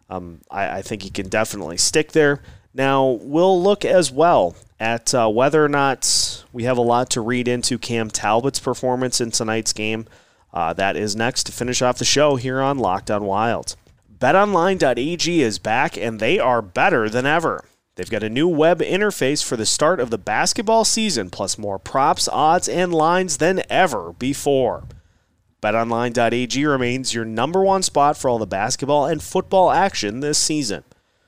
Um, 0.09 0.40
I, 0.50 0.78
I, 0.78 0.82
think 0.82 1.02
he 1.02 1.11
can 1.11 1.28
definitely 1.28 1.78
stick 1.78 2.12
there. 2.12 2.40
Now, 2.72 3.18
we'll 3.22 3.61
look 3.61 3.85
as 3.85 4.12
well 4.12 4.54
at 4.78 5.12
uh, 5.12 5.28
whether 5.28 5.64
or 5.64 5.68
not 5.68 6.44
we 6.52 6.62
have 6.62 6.78
a 6.78 6.82
lot 6.82 7.11
to 7.11 7.20
read 7.20 7.48
into 7.48 7.76
Cam 7.76 8.09
Talbot's 8.09 8.61
performance 8.61 9.20
in 9.20 9.32
tonight's 9.32 9.72
game. 9.72 10.06
Uh, 10.57 10.73
that 10.73 10.97
is 10.97 11.14
next 11.14 11.45
to 11.45 11.53
finish 11.53 11.83
off 11.83 11.99
the 11.99 12.05
show 12.07 12.37
here 12.37 12.62
on 12.62 12.79
Locked 12.79 13.11
On 13.11 13.25
Wild. 13.25 13.77
BetOnline.ag 14.19 15.42
is 15.42 15.59
back, 15.59 15.99
and 15.99 16.19
they 16.19 16.38
are 16.38 16.62
better 16.62 17.11
than 17.11 17.27
ever. 17.27 17.62
They've 17.95 18.09
got 18.09 18.23
a 18.23 18.31
new 18.31 18.49
web 18.49 18.81
interface 18.81 19.45
for 19.45 19.59
the 19.59 19.66
start 19.66 20.01
of 20.01 20.09
the 20.09 20.16
basketball 20.16 20.87
season, 20.87 21.29
plus 21.29 21.59
more 21.59 21.79
props, 21.79 22.27
odds, 22.33 22.71
and 22.71 22.95
lines 22.95 23.37
than 23.37 23.64
ever 23.69 24.14
before. 24.14 24.85
BetOnline.ag 25.61 26.64
remains 26.64 27.12
your 27.12 27.27
number 27.27 27.62
one 27.62 27.83
spot 27.83 28.16
for 28.16 28.31
all 28.31 28.38
the 28.38 28.47
basketball 28.47 29.05
and 29.05 29.23
football 29.23 29.71
action 29.71 30.21
this 30.21 30.38
season. 30.38 30.85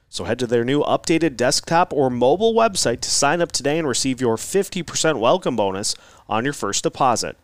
So 0.08 0.24
head 0.24 0.38
to 0.38 0.46
their 0.46 0.64
new 0.64 0.80
updated 0.84 1.36
desktop 1.36 1.92
or 1.92 2.08
mobile 2.08 2.54
website 2.54 3.02
to 3.02 3.10
sign 3.10 3.42
up 3.42 3.52
today 3.52 3.78
and 3.78 3.86
receive 3.86 4.22
your 4.22 4.38
50% 4.38 5.20
welcome 5.20 5.54
bonus 5.54 5.94
on 6.30 6.44
your 6.44 6.54
first 6.54 6.82
deposit. 6.82 7.36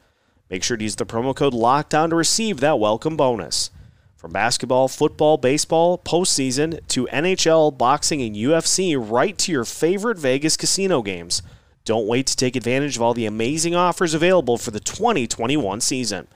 Make 0.54 0.62
sure 0.62 0.76
to 0.76 0.84
use 0.84 0.94
the 0.94 1.04
promo 1.04 1.34
code 1.34 1.52
LOCKDOWN 1.52 2.10
to 2.10 2.14
receive 2.14 2.60
that 2.60 2.78
welcome 2.78 3.16
bonus. 3.16 3.72
From 4.14 4.30
basketball, 4.30 4.86
football, 4.86 5.36
baseball, 5.36 5.98
postseason, 5.98 6.78
to 6.86 7.08
NHL, 7.08 7.76
boxing, 7.76 8.22
and 8.22 8.36
UFC, 8.36 8.96
right 8.96 9.36
to 9.36 9.50
your 9.50 9.64
favorite 9.64 10.16
Vegas 10.16 10.56
casino 10.56 11.02
games. 11.02 11.42
Don't 11.84 12.06
wait 12.06 12.28
to 12.28 12.36
take 12.36 12.54
advantage 12.54 12.94
of 12.94 13.02
all 13.02 13.14
the 13.14 13.26
amazing 13.26 13.74
offers 13.74 14.14
available 14.14 14.56
for 14.56 14.70
the 14.70 14.78
2021 14.78 15.80
season. 15.80 16.28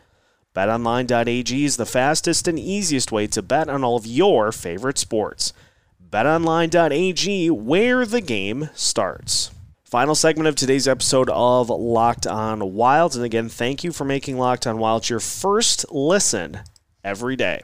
BetOnline.ag 0.52 1.64
is 1.64 1.76
the 1.76 1.86
fastest 1.86 2.48
and 2.48 2.58
easiest 2.58 3.12
way 3.12 3.28
to 3.28 3.40
bet 3.40 3.68
on 3.68 3.84
all 3.84 3.96
of 3.96 4.04
your 4.04 4.50
favorite 4.50 4.98
sports. 4.98 5.52
BetOnline.ag, 6.10 7.50
where 7.50 8.04
the 8.04 8.20
game 8.20 8.70
starts. 8.74 9.52
Final 9.90 10.14
segment 10.14 10.46
of 10.46 10.54
today's 10.54 10.86
episode 10.86 11.30
of 11.30 11.70
Locked 11.70 12.26
On 12.26 12.74
Wild. 12.74 13.16
And 13.16 13.24
again, 13.24 13.48
thank 13.48 13.82
you 13.82 13.90
for 13.90 14.04
making 14.04 14.36
Locked 14.36 14.66
On 14.66 14.76
Wild 14.76 15.08
your 15.08 15.18
first 15.18 15.90
listen 15.90 16.60
every 17.02 17.36
day. 17.36 17.62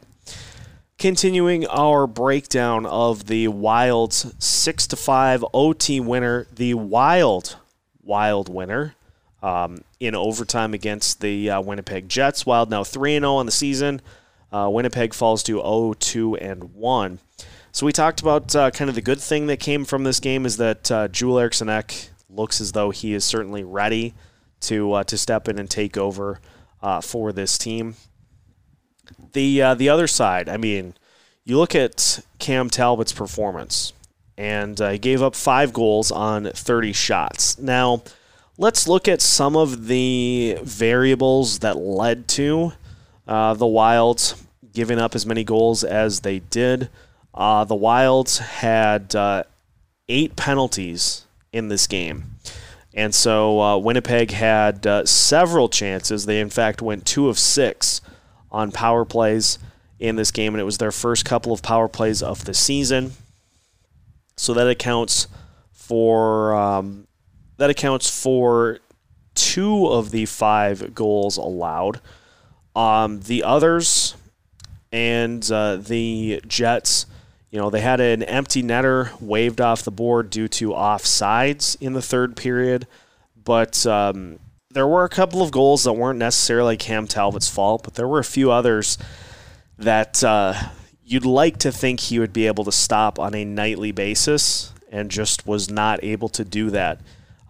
Continuing 0.96 1.66
our 1.66 2.06
breakdown 2.06 2.86
of 2.86 3.26
the 3.26 3.48
Wild's 3.48 4.34
6 4.42 4.86
to 4.86 4.96
5 4.96 5.44
OT 5.52 6.00
winner, 6.00 6.46
the 6.50 6.72
Wild 6.72 7.56
Wild 8.02 8.48
winner 8.48 8.94
um, 9.42 9.84
in 10.00 10.14
overtime 10.14 10.72
against 10.72 11.20
the 11.20 11.50
uh, 11.50 11.60
Winnipeg 11.60 12.08
Jets. 12.08 12.46
Wild 12.46 12.70
now 12.70 12.84
3 12.84 13.18
0 13.18 13.34
on 13.34 13.44
the 13.44 13.52
season. 13.52 14.00
Uh, 14.50 14.70
Winnipeg 14.72 15.12
falls 15.12 15.42
to 15.42 15.58
0 15.58 15.92
2 16.00 16.36
and 16.36 16.72
1. 16.72 17.18
So 17.70 17.84
we 17.84 17.92
talked 17.92 18.22
about 18.22 18.56
uh, 18.56 18.70
kind 18.70 18.88
of 18.88 18.94
the 18.94 19.02
good 19.02 19.20
thing 19.20 19.46
that 19.48 19.60
came 19.60 19.84
from 19.84 20.04
this 20.04 20.20
game 20.20 20.46
is 20.46 20.56
that 20.56 20.90
uh, 20.90 21.08
Joel 21.08 21.40
Eriksson 21.40 21.68
Ek 21.68 22.12
looks 22.34 22.60
as 22.60 22.72
though 22.72 22.90
he 22.90 23.14
is 23.14 23.24
certainly 23.24 23.64
ready 23.64 24.14
to 24.60 24.92
uh, 24.92 25.04
to 25.04 25.16
step 25.18 25.48
in 25.48 25.58
and 25.58 25.70
take 25.70 25.96
over 25.96 26.40
uh, 26.82 27.00
for 27.00 27.32
this 27.32 27.58
team. 27.58 27.94
The 29.32 29.62
uh, 29.62 29.74
the 29.74 29.88
other 29.88 30.06
side, 30.06 30.48
I 30.48 30.56
mean, 30.56 30.94
you 31.44 31.58
look 31.58 31.74
at 31.74 32.20
Cam 32.38 32.70
Talbot's 32.70 33.12
performance, 33.12 33.92
and 34.36 34.80
uh, 34.80 34.90
he 34.90 34.98
gave 34.98 35.22
up 35.22 35.34
five 35.34 35.72
goals 35.72 36.10
on 36.10 36.46
30 36.46 36.92
shots. 36.92 37.58
Now, 37.58 38.02
let's 38.56 38.88
look 38.88 39.08
at 39.08 39.20
some 39.20 39.56
of 39.56 39.86
the 39.86 40.58
variables 40.62 41.58
that 41.60 41.76
led 41.76 42.28
to 42.28 42.72
the 43.26 43.66
Wilds 43.66 44.44
giving 44.74 44.98
up 44.98 45.14
as 45.14 45.24
many 45.24 45.44
goals 45.44 45.84
as 45.84 46.20
they 46.20 46.40
did. 46.40 46.90
Uh, 47.32 47.64
the 47.64 47.74
Wilds 47.74 48.38
had 48.38 49.14
uh, 49.14 49.44
eight 50.08 50.36
penalties 50.36 51.24
in 51.54 51.68
this 51.68 51.86
game. 51.86 52.24
And 52.92 53.14
so 53.14 53.60
uh, 53.60 53.78
Winnipeg 53.78 54.32
had 54.32 54.86
uh, 54.86 55.06
several 55.06 55.68
chances. 55.68 56.26
They, 56.26 56.40
in 56.40 56.50
fact, 56.50 56.82
went 56.82 57.06
two 57.06 57.28
of 57.28 57.38
six 57.38 58.00
on 58.50 58.72
power 58.72 59.04
plays 59.04 59.58
in 59.98 60.16
this 60.16 60.32
game, 60.32 60.52
and 60.54 60.60
it 60.60 60.64
was 60.64 60.78
their 60.78 60.92
first 60.92 61.24
couple 61.24 61.52
of 61.52 61.62
power 61.62 61.88
plays 61.88 62.22
of 62.22 62.44
the 62.44 62.54
season. 62.54 63.12
So 64.36 64.52
that 64.54 64.68
accounts 64.68 65.28
for 65.72 66.54
um, 66.56 67.06
that 67.56 67.70
accounts 67.70 68.10
for 68.10 68.80
two 69.34 69.86
of 69.86 70.10
the 70.10 70.26
five 70.26 70.92
goals 70.92 71.36
allowed. 71.36 72.00
Um, 72.74 73.20
the 73.20 73.44
others 73.44 74.16
and 74.90 75.48
uh, 75.52 75.76
the 75.76 76.40
Jets 76.48 77.06
you 77.54 77.60
know, 77.60 77.70
they 77.70 77.80
had 77.80 78.00
an 78.00 78.24
empty 78.24 78.64
netter 78.64 79.12
waved 79.20 79.60
off 79.60 79.84
the 79.84 79.92
board 79.92 80.28
due 80.28 80.48
to 80.48 80.70
offsides 80.70 81.80
in 81.80 81.92
the 81.92 82.02
third 82.02 82.36
period, 82.36 82.84
but 83.44 83.86
um, 83.86 84.40
there 84.70 84.88
were 84.88 85.04
a 85.04 85.08
couple 85.08 85.40
of 85.40 85.52
goals 85.52 85.84
that 85.84 85.92
weren't 85.92 86.18
necessarily 86.18 86.76
Cam 86.76 87.06
Talbot's 87.06 87.48
fault, 87.48 87.84
but 87.84 87.94
there 87.94 88.08
were 88.08 88.18
a 88.18 88.24
few 88.24 88.50
others 88.50 88.98
that 89.78 90.24
uh, 90.24 90.52
you'd 91.04 91.24
like 91.24 91.58
to 91.58 91.70
think 91.70 92.00
he 92.00 92.18
would 92.18 92.32
be 92.32 92.48
able 92.48 92.64
to 92.64 92.72
stop 92.72 93.20
on 93.20 93.36
a 93.36 93.44
nightly 93.44 93.92
basis 93.92 94.72
and 94.90 95.08
just 95.08 95.46
was 95.46 95.70
not 95.70 96.02
able 96.02 96.28
to 96.30 96.44
do 96.44 96.70
that 96.70 97.00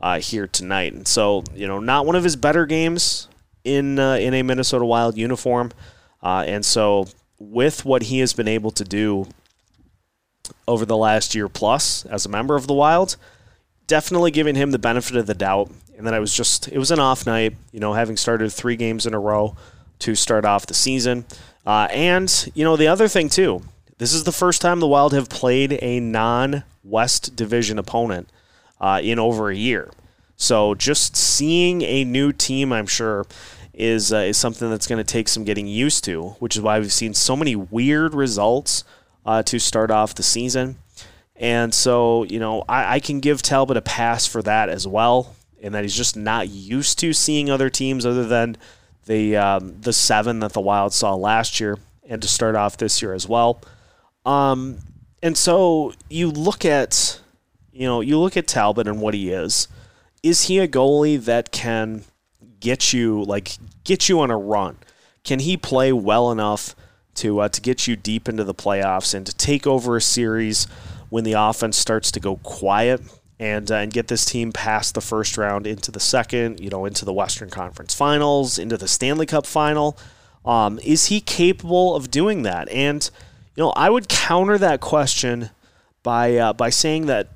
uh, 0.02 0.20
here 0.20 0.46
tonight. 0.46 0.92
And 0.92 1.08
so, 1.08 1.44
you 1.54 1.66
know, 1.66 1.78
not 1.78 2.04
one 2.04 2.14
of 2.14 2.24
his 2.24 2.36
better 2.36 2.66
games 2.66 3.28
in 3.64 3.98
uh, 3.98 4.16
in 4.16 4.34
a 4.34 4.42
Minnesota 4.42 4.84
Wild 4.84 5.16
uniform, 5.16 5.72
uh, 6.22 6.44
and 6.46 6.62
so 6.62 7.06
with 7.38 7.86
what 7.86 8.02
he 8.02 8.18
has 8.18 8.34
been 8.34 8.48
able 8.48 8.70
to 8.72 8.84
do 8.84 9.28
over 10.66 10.84
the 10.84 10.96
last 10.96 11.34
year 11.34 11.48
plus 11.48 12.04
as 12.06 12.26
a 12.26 12.28
member 12.28 12.56
of 12.56 12.66
the 12.66 12.74
Wild. 12.74 13.16
Definitely 13.86 14.30
giving 14.30 14.54
him 14.54 14.70
the 14.70 14.78
benefit 14.78 15.16
of 15.16 15.26
the 15.26 15.34
doubt. 15.34 15.70
And 15.96 16.06
then 16.06 16.14
I 16.14 16.18
was 16.18 16.34
just, 16.34 16.68
it 16.68 16.78
was 16.78 16.90
an 16.90 16.98
off 16.98 17.26
night, 17.26 17.54
you 17.72 17.80
know, 17.80 17.92
having 17.92 18.16
started 18.16 18.50
three 18.52 18.76
games 18.76 19.06
in 19.06 19.14
a 19.14 19.20
row 19.20 19.56
to 20.00 20.14
start 20.14 20.44
off 20.44 20.66
the 20.66 20.74
season. 20.74 21.24
Uh, 21.66 21.88
and, 21.90 22.50
you 22.54 22.64
know, 22.64 22.76
the 22.76 22.88
other 22.88 23.08
thing, 23.08 23.28
too, 23.28 23.62
this 23.98 24.12
is 24.12 24.24
the 24.24 24.32
first 24.32 24.60
time 24.60 24.80
the 24.80 24.88
Wild 24.88 25.12
have 25.12 25.28
played 25.28 25.78
a 25.80 26.00
non 26.00 26.64
West 26.82 27.36
Division 27.36 27.78
opponent 27.78 28.28
uh, 28.80 29.00
in 29.02 29.18
over 29.18 29.50
a 29.50 29.56
year. 29.56 29.90
So 30.36 30.74
just 30.74 31.16
seeing 31.16 31.82
a 31.82 32.04
new 32.04 32.32
team, 32.32 32.72
I'm 32.72 32.86
sure, 32.86 33.24
is, 33.72 34.12
uh, 34.12 34.18
is 34.18 34.36
something 34.36 34.68
that's 34.68 34.86
going 34.86 35.02
to 35.02 35.04
take 35.04 35.28
some 35.28 35.44
getting 35.44 35.66
used 35.66 36.04
to, 36.04 36.30
which 36.38 36.56
is 36.56 36.62
why 36.62 36.78
we've 36.80 36.92
seen 36.92 37.14
so 37.14 37.36
many 37.36 37.54
weird 37.54 38.14
results 38.14 38.84
uh, 39.24 39.42
to 39.44 39.58
start 39.58 39.90
off 39.90 40.14
the 40.14 40.22
season. 40.22 40.76
And 41.36 41.74
so, 41.74 42.24
you 42.24 42.38
know, 42.38 42.64
I, 42.68 42.96
I, 42.96 43.00
can 43.00 43.20
give 43.20 43.42
Talbot 43.42 43.76
a 43.76 43.82
pass 43.82 44.26
for 44.26 44.40
that 44.42 44.68
as 44.68 44.86
well, 44.86 45.34
in 45.58 45.72
that 45.72 45.82
he's 45.82 45.96
just 45.96 46.16
not 46.16 46.48
used 46.48 46.98
to 47.00 47.12
seeing 47.12 47.50
other 47.50 47.70
teams 47.70 48.06
other 48.06 48.24
than 48.24 48.56
the 49.06 49.36
um, 49.36 49.80
the 49.80 49.92
seven 49.92 50.40
that 50.40 50.52
the 50.52 50.60
Wild 50.60 50.92
saw 50.92 51.14
last 51.14 51.58
year, 51.58 51.78
and 52.08 52.22
to 52.22 52.28
start 52.28 52.54
off 52.54 52.76
this 52.76 53.02
year 53.02 53.14
as 53.14 53.28
well. 53.28 53.60
Um, 54.24 54.78
and 55.22 55.36
so 55.36 55.92
you 56.08 56.30
look 56.30 56.64
at, 56.64 57.20
you 57.72 57.86
know, 57.86 58.00
you 58.00 58.18
look 58.18 58.36
at 58.36 58.46
Talbot 58.46 58.86
and 58.86 59.00
what 59.00 59.14
he 59.14 59.30
is. 59.30 59.68
Is 60.22 60.42
he 60.42 60.58
a 60.58 60.68
goalie 60.68 61.22
that 61.24 61.50
can 61.50 62.04
get 62.60 62.92
you 62.92 63.24
like 63.24 63.56
get 63.82 64.08
you 64.08 64.20
on 64.20 64.30
a 64.30 64.38
run? 64.38 64.78
Can 65.24 65.40
he 65.40 65.56
play 65.56 65.92
well 65.92 66.30
enough 66.30 66.76
to 67.16 67.40
uh, 67.40 67.48
to 67.48 67.60
get 67.60 67.86
you 67.86 67.96
deep 67.96 68.28
into 68.28 68.44
the 68.44 68.54
playoffs 68.54 69.14
and 69.14 69.26
to 69.26 69.34
take 69.34 69.66
over 69.66 69.96
a 69.96 70.00
series 70.00 70.66
when 71.10 71.24
the 71.24 71.34
offense 71.34 71.76
starts 71.76 72.10
to 72.12 72.20
go 72.20 72.36
quiet 72.36 73.00
and 73.38 73.70
uh, 73.70 73.76
and 73.76 73.92
get 73.92 74.08
this 74.08 74.24
team 74.24 74.52
past 74.52 74.94
the 74.94 75.00
first 75.00 75.36
round 75.36 75.66
into 75.66 75.90
the 75.90 76.00
second, 76.00 76.60
you 76.60 76.70
know, 76.70 76.84
into 76.84 77.04
the 77.04 77.12
Western 77.12 77.50
Conference 77.50 77.94
Finals, 77.94 78.58
into 78.58 78.76
the 78.76 78.88
Stanley 78.88 79.26
Cup 79.26 79.46
Final. 79.46 79.96
Um, 80.44 80.78
is 80.84 81.06
he 81.06 81.20
capable 81.20 81.94
of 81.96 82.10
doing 82.10 82.42
that? 82.42 82.68
And 82.68 83.08
you 83.56 83.62
know, 83.62 83.70
I 83.70 83.90
would 83.90 84.08
counter 84.08 84.58
that 84.58 84.80
question 84.80 85.50
by 86.02 86.36
uh, 86.36 86.52
by 86.52 86.70
saying 86.70 87.06
that 87.06 87.28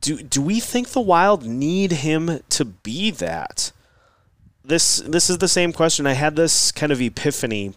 do 0.00 0.22
do 0.22 0.42
we 0.42 0.60
think 0.60 0.88
the 0.88 1.00
Wild 1.00 1.46
need 1.46 1.92
him 1.92 2.40
to 2.50 2.64
be 2.64 3.10
that? 3.12 3.72
This 4.64 4.98
this 4.98 5.30
is 5.30 5.38
the 5.38 5.48
same 5.48 5.72
question. 5.72 6.06
I 6.06 6.12
had 6.12 6.36
this 6.36 6.70
kind 6.72 6.92
of 6.92 7.00
epiphany 7.00 7.74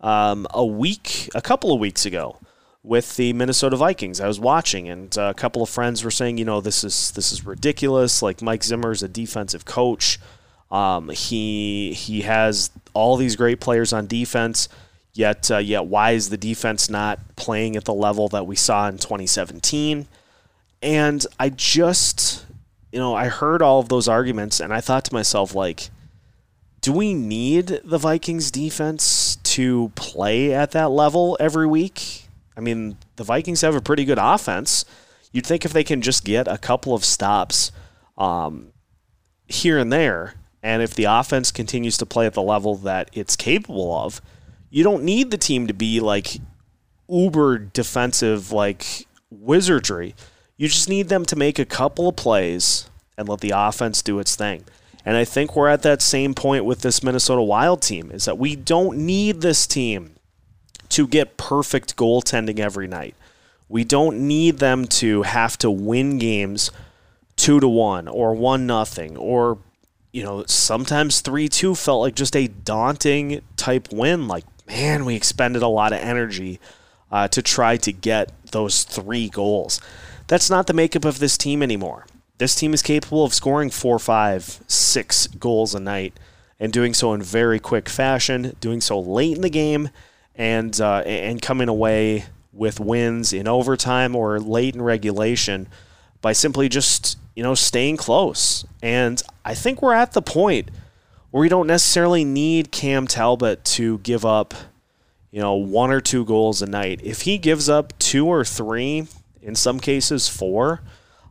um, 0.00 0.46
a 0.50 0.64
week, 0.64 1.28
a 1.34 1.40
couple 1.40 1.72
of 1.72 1.80
weeks 1.80 2.06
ago 2.06 2.38
with 2.82 3.16
the 3.16 3.32
Minnesota 3.32 3.76
Vikings. 3.76 4.20
I 4.20 4.26
was 4.26 4.40
watching, 4.40 4.88
and 4.88 5.16
a 5.16 5.34
couple 5.34 5.62
of 5.62 5.68
friends 5.68 6.04
were 6.04 6.10
saying, 6.10 6.38
you 6.38 6.44
know, 6.44 6.60
this 6.60 6.84
is 6.84 7.10
this 7.12 7.32
is 7.32 7.44
ridiculous. 7.44 8.22
Like 8.22 8.40
Mike 8.42 8.64
Zimmer 8.64 8.92
is 8.92 9.02
a 9.02 9.08
defensive 9.08 9.64
coach. 9.64 10.18
Um, 10.70 11.10
he 11.10 11.92
he 11.92 12.22
has 12.22 12.70
all 12.94 13.16
these 13.16 13.36
great 13.36 13.60
players 13.60 13.92
on 13.92 14.06
defense. 14.06 14.68
Yet, 15.14 15.50
uh, 15.50 15.58
yet, 15.58 15.86
why 15.86 16.12
is 16.12 16.28
the 16.28 16.36
defense 16.36 16.88
not 16.88 17.18
playing 17.34 17.74
at 17.74 17.84
the 17.84 17.94
level 17.94 18.28
that 18.28 18.46
we 18.46 18.54
saw 18.54 18.88
in 18.88 18.98
2017? 18.98 20.06
And 20.80 21.26
I 21.40 21.48
just, 21.48 22.46
you 22.92 23.00
know, 23.00 23.16
I 23.16 23.26
heard 23.26 23.60
all 23.60 23.80
of 23.80 23.88
those 23.88 24.06
arguments, 24.06 24.60
and 24.60 24.72
I 24.72 24.80
thought 24.80 25.04
to 25.06 25.14
myself, 25.14 25.56
like, 25.56 25.90
do 26.82 26.92
we 26.92 27.14
need 27.14 27.80
the 27.82 27.98
Vikings 27.98 28.52
defense 28.52 29.36
to 29.58 29.90
play 29.96 30.54
at 30.54 30.70
that 30.70 30.92
level 30.92 31.36
every 31.40 31.66
week? 31.66 32.28
I 32.56 32.60
mean, 32.60 32.96
the 33.16 33.24
Vikings 33.24 33.62
have 33.62 33.74
a 33.74 33.80
pretty 33.80 34.04
good 34.04 34.18
offense. 34.20 34.84
You'd 35.32 35.44
think 35.44 35.64
if 35.64 35.72
they 35.72 35.82
can 35.82 36.00
just 36.00 36.24
get 36.24 36.46
a 36.46 36.58
couple 36.58 36.94
of 36.94 37.04
stops 37.04 37.72
um, 38.16 38.68
here 39.48 39.76
and 39.76 39.92
there, 39.92 40.34
and 40.62 40.80
if 40.80 40.94
the 40.94 41.06
offense 41.06 41.50
continues 41.50 41.98
to 41.98 42.06
play 42.06 42.24
at 42.24 42.34
the 42.34 42.42
level 42.42 42.76
that 42.76 43.10
it's 43.12 43.34
capable 43.34 43.92
of, 43.92 44.22
you 44.70 44.84
don't 44.84 45.02
need 45.02 45.32
the 45.32 45.36
team 45.36 45.66
to 45.66 45.74
be 45.74 45.98
like 45.98 46.36
uber 47.08 47.58
defensive, 47.58 48.52
like 48.52 49.08
wizardry. 49.28 50.14
You 50.56 50.68
just 50.68 50.88
need 50.88 51.08
them 51.08 51.24
to 51.24 51.34
make 51.34 51.58
a 51.58 51.64
couple 51.64 52.08
of 52.08 52.14
plays 52.14 52.88
and 53.16 53.28
let 53.28 53.40
the 53.40 53.54
offense 53.56 54.02
do 54.02 54.20
its 54.20 54.36
thing. 54.36 54.64
And 55.08 55.16
I 55.16 55.24
think 55.24 55.56
we're 55.56 55.68
at 55.68 55.80
that 55.84 56.02
same 56.02 56.34
point 56.34 56.66
with 56.66 56.82
this 56.82 57.02
Minnesota 57.02 57.40
Wild 57.40 57.80
team 57.80 58.10
is 58.10 58.26
that 58.26 58.36
we 58.36 58.54
don't 58.54 58.98
need 58.98 59.40
this 59.40 59.66
team 59.66 60.16
to 60.90 61.06
get 61.06 61.38
perfect 61.38 61.96
goaltending 61.96 62.58
every 62.58 62.86
night. 62.86 63.14
We 63.70 63.84
don't 63.84 64.28
need 64.28 64.58
them 64.58 64.84
to 65.00 65.22
have 65.22 65.56
to 65.60 65.70
win 65.70 66.18
games 66.18 66.70
2 67.36 67.58
to 67.58 67.66
1 67.66 68.06
or 68.06 68.34
1 68.34 68.66
nothing 68.66 69.16
or 69.16 69.56
you 70.12 70.22
know, 70.24 70.44
sometimes 70.46 71.22
3 71.22 71.48
2 71.48 71.74
felt 71.74 72.02
like 72.02 72.14
just 72.14 72.36
a 72.36 72.48
daunting 72.48 73.40
type 73.56 73.88
win. 73.90 74.28
Like, 74.28 74.44
man, 74.66 75.06
we 75.06 75.14
expended 75.14 75.62
a 75.62 75.68
lot 75.68 75.94
of 75.94 76.00
energy 76.00 76.60
uh, 77.10 77.28
to 77.28 77.40
try 77.40 77.78
to 77.78 77.92
get 77.94 78.30
those 78.52 78.82
three 78.82 79.30
goals. 79.30 79.80
That's 80.26 80.50
not 80.50 80.66
the 80.66 80.74
makeup 80.74 81.06
of 81.06 81.18
this 81.18 81.38
team 81.38 81.62
anymore. 81.62 82.04
This 82.38 82.54
team 82.54 82.72
is 82.72 82.82
capable 82.82 83.24
of 83.24 83.34
scoring 83.34 83.68
four, 83.68 83.98
five, 83.98 84.60
six 84.68 85.26
goals 85.26 85.74
a 85.74 85.80
night 85.80 86.14
and 86.60 86.72
doing 86.72 86.94
so 86.94 87.12
in 87.12 87.22
very 87.22 87.58
quick 87.58 87.88
fashion, 87.88 88.56
doing 88.60 88.80
so 88.80 88.98
late 88.98 89.36
in 89.36 89.42
the 89.42 89.50
game, 89.50 89.90
and 90.36 90.80
uh, 90.80 91.02
and 91.04 91.42
coming 91.42 91.68
away 91.68 92.26
with 92.52 92.80
wins 92.80 93.32
in 93.32 93.46
overtime 93.46 94.14
or 94.16 94.38
late 94.40 94.74
in 94.74 94.82
regulation 94.82 95.68
by 96.20 96.32
simply 96.32 96.68
just 96.68 97.18
you 97.34 97.42
know 97.42 97.54
staying 97.54 97.96
close. 97.96 98.64
And 98.82 99.20
I 99.44 99.54
think 99.54 99.82
we're 99.82 99.94
at 99.94 100.12
the 100.12 100.22
point 100.22 100.70
where 101.30 101.40
we 101.40 101.48
don't 101.48 101.66
necessarily 101.66 102.24
need 102.24 102.70
Cam 102.70 103.08
Talbot 103.08 103.64
to 103.64 103.98
give 103.98 104.24
up 104.24 104.54
you 105.32 105.40
know 105.40 105.54
one 105.54 105.90
or 105.90 106.00
two 106.00 106.24
goals 106.24 106.62
a 106.62 106.66
night. 106.66 107.00
If 107.02 107.22
he 107.22 107.36
gives 107.36 107.68
up 107.68 107.98
two 107.98 108.26
or 108.26 108.44
three, 108.44 109.08
in 109.42 109.56
some 109.56 109.80
cases 109.80 110.28
four 110.28 110.82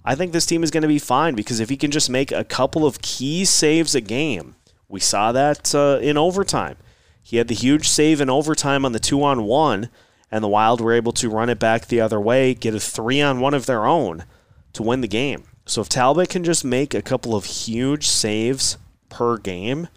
I 0.07 0.15
think 0.15 0.31
this 0.31 0.45
team 0.45 0.63
is 0.63 0.71
going 0.71 0.83
to 0.83 0.87
be 0.87 0.99
fine 0.99 1.35
because 1.35 1.59
if 1.59 1.67
he 1.67 1.75
can 1.75 1.91
just 1.91 2.09
make 2.09 2.31
a 2.31 2.45
couple 2.45 2.85
of 2.85 3.01
key 3.01 3.43
saves 3.43 3.93
a 3.93 3.99
game, 3.99 4.55
we 4.87 5.01
saw 5.01 5.33
that 5.33 5.75
uh, 5.75 5.99
in 6.01 6.17
overtime. 6.17 6.77
He 7.21 7.35
had 7.35 7.49
the 7.49 7.53
huge 7.53 7.89
save 7.89 8.21
in 8.21 8.29
overtime 8.29 8.85
on 8.85 8.93
the 8.93 9.01
two 9.01 9.21
on 9.21 9.43
one, 9.43 9.89
and 10.31 10.41
the 10.41 10.47
Wild 10.47 10.79
were 10.79 10.93
able 10.93 11.11
to 11.11 11.29
run 11.29 11.49
it 11.49 11.59
back 11.59 11.87
the 11.87 11.99
other 11.99 12.21
way, 12.21 12.53
get 12.53 12.73
a 12.73 12.79
three 12.79 13.21
on 13.21 13.41
one 13.41 13.53
of 13.53 13.65
their 13.65 13.85
own 13.85 14.23
to 14.71 14.81
win 14.81 15.01
the 15.01 15.09
game. 15.09 15.43
So 15.65 15.81
if 15.81 15.89
Talbot 15.89 16.29
can 16.29 16.45
just 16.45 16.63
make 16.63 16.93
a 16.93 17.01
couple 17.01 17.35
of 17.35 17.43
huge 17.43 18.07
saves 18.07 18.77
per 19.09 19.35
game, 19.35 19.89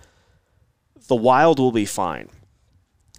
the 1.07 1.15
Wild 1.15 1.61
will 1.61 1.71
be 1.71 1.87
fine. 1.87 2.31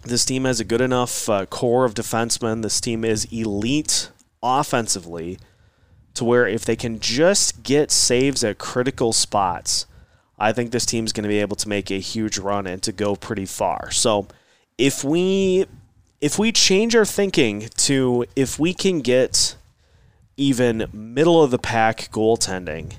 This 0.04 0.26
team 0.26 0.44
has 0.44 0.60
a 0.60 0.64
good 0.64 0.82
enough 0.82 1.26
uh, 1.30 1.46
core 1.46 1.86
of 1.86 1.94
defensemen. 1.94 2.60
This 2.60 2.82
team 2.82 3.02
is 3.02 3.24
elite 3.32 4.10
offensively 4.42 5.38
to 6.14 6.24
where 6.24 6.46
if 6.46 6.64
they 6.64 6.76
can 6.76 7.00
just 7.00 7.62
get 7.62 7.90
saves 7.90 8.44
at 8.44 8.58
critical 8.58 9.12
spots, 9.12 9.86
I 10.38 10.52
think 10.52 10.70
this 10.70 10.86
team's 10.86 11.12
going 11.12 11.22
to 11.22 11.28
be 11.28 11.38
able 11.38 11.56
to 11.56 11.68
make 11.68 11.90
a 11.90 12.00
huge 12.00 12.38
run 12.38 12.66
and 12.66 12.82
to 12.82 12.92
go 12.92 13.16
pretty 13.16 13.46
far. 13.46 13.90
So 13.90 14.26
if 14.76 15.04
we 15.04 15.66
if 16.20 16.38
we 16.38 16.52
change 16.52 16.94
our 16.94 17.04
thinking 17.04 17.68
to 17.76 18.24
if 18.36 18.58
we 18.58 18.74
can 18.74 19.00
get 19.00 19.56
even 20.36 20.88
middle 20.92 21.42
of 21.42 21.50
the 21.50 21.58
pack 21.58 22.10
goaltending 22.10 22.94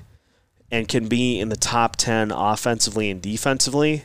and 0.70 0.88
can 0.88 1.08
be 1.08 1.38
in 1.38 1.48
the 1.48 1.56
top 1.56 1.96
10 1.96 2.30
offensively 2.30 3.10
and 3.10 3.20
defensively, 3.20 4.04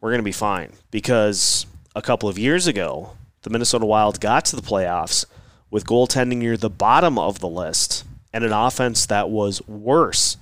we're 0.00 0.10
going 0.10 0.20
to 0.20 0.24
be 0.24 0.32
fine 0.32 0.72
because 0.90 1.66
a 1.94 2.02
couple 2.02 2.28
of 2.28 2.38
years 2.38 2.66
ago, 2.66 3.16
the 3.42 3.50
Minnesota 3.50 3.86
Wild 3.86 4.20
got 4.20 4.44
to 4.46 4.56
the 4.56 4.62
playoffs 4.62 5.24
with 5.70 5.86
goaltending 5.86 6.36
near 6.36 6.56
the 6.56 6.70
bottom 6.70 7.18
of 7.18 7.40
the 7.40 7.48
list 7.48 8.04
and 8.32 8.44
an 8.44 8.52
offense 8.52 9.06
that 9.06 9.30
was 9.30 9.66
worse 9.66 10.36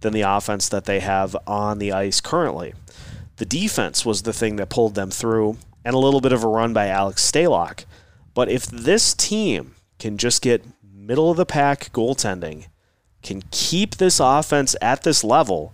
than 0.00 0.12
the 0.12 0.22
offense 0.22 0.68
that 0.68 0.84
they 0.84 1.00
have 1.00 1.36
on 1.46 1.78
the 1.78 1.92
ice 1.92 2.20
currently. 2.20 2.74
The 3.36 3.44
defense 3.44 4.04
was 4.04 4.22
the 4.22 4.32
thing 4.32 4.56
that 4.56 4.68
pulled 4.68 4.94
them 4.94 5.10
through, 5.10 5.58
and 5.84 5.94
a 5.94 5.98
little 5.98 6.20
bit 6.20 6.32
of 6.32 6.42
a 6.42 6.48
run 6.48 6.72
by 6.72 6.88
Alex 6.88 7.28
Stalock. 7.28 7.84
But 8.34 8.48
if 8.48 8.66
this 8.66 9.14
team 9.14 9.74
can 9.98 10.18
just 10.18 10.42
get 10.42 10.64
middle 10.82 11.30
of 11.30 11.36
the 11.36 11.46
pack 11.46 11.92
goaltending, 11.92 12.66
can 13.22 13.42
keep 13.50 13.96
this 13.96 14.20
offense 14.20 14.76
at 14.82 15.02
this 15.02 15.24
level, 15.24 15.72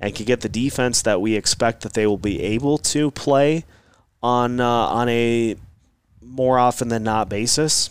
and 0.00 0.14
can 0.14 0.26
get 0.26 0.40
the 0.40 0.48
defense 0.48 1.02
that 1.02 1.20
we 1.20 1.34
expect 1.34 1.82
that 1.82 1.94
they 1.94 2.06
will 2.06 2.18
be 2.18 2.42
able 2.42 2.78
to 2.78 3.10
play 3.10 3.64
on 4.22 4.60
uh, 4.60 4.66
on 4.66 5.08
a 5.08 5.56
more 6.20 6.58
often 6.58 6.88
than 6.88 7.02
not 7.02 7.28
basis, 7.28 7.90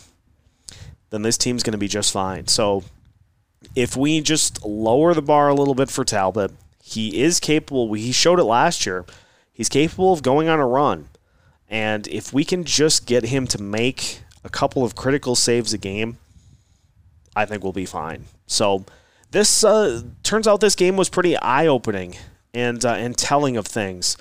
then 1.10 1.22
this 1.22 1.38
team's 1.38 1.62
going 1.62 1.72
to 1.72 1.78
be 1.78 1.88
just 1.88 2.12
fine. 2.12 2.46
So 2.46 2.84
if 3.74 3.96
we 3.96 4.20
just 4.20 4.64
lower 4.64 5.14
the 5.14 5.22
bar 5.22 5.48
a 5.48 5.54
little 5.54 5.74
bit 5.74 5.90
for 5.90 6.04
Talbot, 6.04 6.52
he 6.82 7.22
is 7.22 7.40
capable. 7.40 7.92
He 7.94 8.12
showed 8.12 8.38
it 8.38 8.44
last 8.44 8.86
year. 8.86 9.04
He's 9.52 9.68
capable 9.68 10.12
of 10.12 10.22
going 10.22 10.48
on 10.48 10.60
a 10.60 10.66
run. 10.66 11.08
And 11.68 12.06
if 12.08 12.32
we 12.32 12.44
can 12.44 12.64
just 12.64 13.06
get 13.06 13.24
him 13.24 13.46
to 13.48 13.62
make 13.62 14.20
a 14.44 14.48
couple 14.48 14.84
of 14.84 14.94
critical 14.94 15.34
saves 15.34 15.72
a 15.72 15.78
game, 15.78 16.18
I 17.34 17.46
think 17.46 17.62
we'll 17.62 17.72
be 17.72 17.86
fine. 17.86 18.26
So 18.46 18.84
this 19.30 19.64
uh, 19.64 20.02
turns 20.22 20.46
out 20.46 20.60
this 20.60 20.74
game 20.74 20.96
was 20.96 21.08
pretty 21.08 21.36
eye 21.38 21.66
opening 21.66 22.16
and 22.52 22.84
uh, 22.84 22.92
and 22.92 23.16
telling 23.16 23.56
of 23.56 23.66
things. 23.66 24.16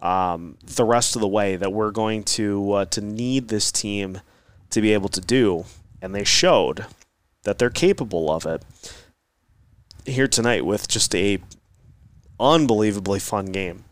Um, 0.00 0.58
the 0.62 0.84
rest 0.84 1.16
of 1.16 1.20
the 1.20 1.28
way 1.28 1.56
that 1.56 1.72
we're 1.72 1.90
going 1.90 2.24
to 2.24 2.72
uh, 2.72 2.84
to 2.86 3.00
need 3.00 3.48
this 3.48 3.72
team 3.72 4.20
to 4.70 4.80
be 4.80 4.92
able 4.92 5.08
to 5.10 5.20
do, 5.20 5.64
and 6.00 6.14
they 6.14 6.24
showed 6.24 6.86
that 7.44 7.58
they're 7.58 7.70
capable 7.70 8.30
of 8.30 8.46
it 8.46 8.62
here 10.06 10.28
tonight 10.28 10.66
with 10.66 10.88
just 10.88 11.14
a 11.14 11.38
unbelievably 12.38 13.20
fun 13.20 13.46
game. 13.46 13.84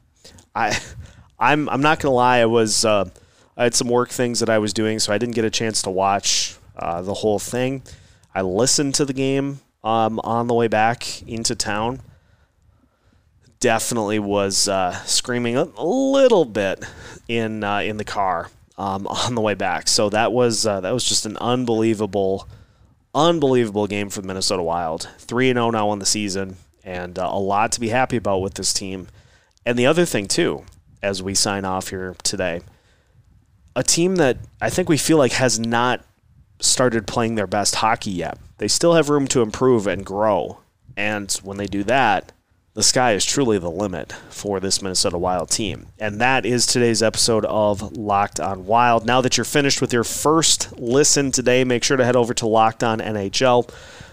I 0.54 0.78
I'm 1.38 1.68
I'm 1.68 1.82
not 1.82 2.00
gonna 2.00 2.14
lie, 2.14 2.38
I 2.38 2.46
was 2.46 2.84
uh, 2.84 3.08
I 3.56 3.64
had 3.64 3.74
some 3.74 3.88
work 3.88 4.10
things 4.10 4.40
that 4.40 4.48
I 4.48 4.58
was 4.58 4.72
doing, 4.72 4.98
so 4.98 5.12
I 5.12 5.18
didn't 5.18 5.34
get 5.34 5.44
a 5.44 5.50
chance 5.50 5.82
to 5.82 5.90
watch 5.90 6.56
uh, 6.76 7.02
the 7.02 7.14
whole 7.14 7.38
thing. 7.38 7.82
I 8.34 8.42
listened 8.42 8.94
to 8.96 9.04
the 9.04 9.12
game 9.12 9.60
um, 9.84 10.20
on 10.24 10.46
the 10.46 10.54
way 10.54 10.68
back 10.68 11.22
into 11.22 11.54
town. 11.54 12.00
Definitely 13.60 14.18
was 14.18 14.68
uh, 14.68 14.92
screaming 15.04 15.56
a, 15.56 15.64
little 15.64 16.44
bit 16.44 16.84
in 17.28 17.62
uh, 17.62 17.78
in 17.78 17.96
the 17.96 18.04
car 18.04 18.50
um, 18.78 19.06
on 19.08 19.34
the 19.34 19.40
way 19.40 19.54
back. 19.54 19.88
So 19.88 20.08
that 20.10 20.32
was 20.32 20.66
uh, 20.66 20.80
that 20.80 20.92
was 20.92 21.04
just 21.04 21.26
an 21.26 21.36
unbelievable 21.38 22.48
unbelievable 23.14 23.86
game 23.86 24.08
for 24.08 24.20
the 24.20 24.26
Minnesota 24.26 24.62
Wild. 24.62 25.08
3 25.18 25.52
0 25.52 25.70
now 25.70 25.88
on 25.88 25.98
the 25.98 26.06
season, 26.06 26.56
and 26.84 27.18
uh, 27.18 27.28
a 27.30 27.38
lot 27.38 27.72
to 27.72 27.80
be 27.80 27.88
happy 27.88 28.16
about 28.16 28.40
with 28.42 28.54
this 28.54 28.72
team. 28.72 29.08
And 29.64 29.78
the 29.78 29.86
other 29.86 30.04
thing, 30.04 30.26
too, 30.26 30.64
as 31.02 31.22
we 31.22 31.34
sign 31.34 31.64
off 31.64 31.88
here 31.88 32.16
today, 32.22 32.62
a 33.74 33.82
team 33.82 34.16
that 34.16 34.38
I 34.60 34.70
think 34.70 34.88
we 34.88 34.96
feel 34.98 35.18
like 35.18 35.32
has 35.32 35.58
not 35.58 36.04
started 36.60 37.06
playing 37.06 37.34
their 37.34 37.46
best 37.46 37.76
hockey 37.76 38.10
yet. 38.10 38.38
They 38.58 38.68
still 38.68 38.94
have 38.94 39.08
room 39.08 39.26
to 39.28 39.42
improve 39.42 39.86
and 39.86 40.04
grow. 40.04 40.58
And 40.96 41.32
when 41.42 41.56
they 41.56 41.66
do 41.66 41.82
that, 41.84 42.32
the 42.74 42.82
sky 42.82 43.12
is 43.12 43.24
truly 43.24 43.58
the 43.58 43.70
limit 43.70 44.12
for 44.30 44.58
this 44.58 44.80
Minnesota 44.80 45.18
Wild 45.18 45.50
team. 45.50 45.88
And 45.98 46.20
that 46.20 46.46
is 46.46 46.64
today's 46.64 47.02
episode 47.02 47.44
of 47.44 47.96
Locked 47.96 48.40
on 48.40 48.64
Wild. 48.64 49.04
Now 49.04 49.20
that 49.20 49.36
you're 49.36 49.44
finished 49.44 49.82
with 49.82 49.92
your 49.92 50.04
first 50.04 50.72
listen 50.78 51.32
today, 51.32 51.64
make 51.64 51.84
sure 51.84 51.98
to 51.98 52.04
head 52.04 52.16
over 52.16 52.32
to 52.32 52.46
Locked 52.46 52.82
on 52.82 52.98
NHL 52.98 53.68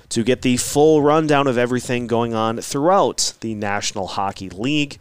to 0.09 0.23
get 0.23 0.41
the 0.41 0.57
full 0.57 1.01
rundown 1.01 1.47
of 1.47 1.57
everything 1.57 2.05
going 2.05 2.33
on 2.33 2.57
throughout 2.57 3.33
the 3.39 3.55
National 3.55 4.07
Hockey 4.07 4.49
League. 4.49 4.97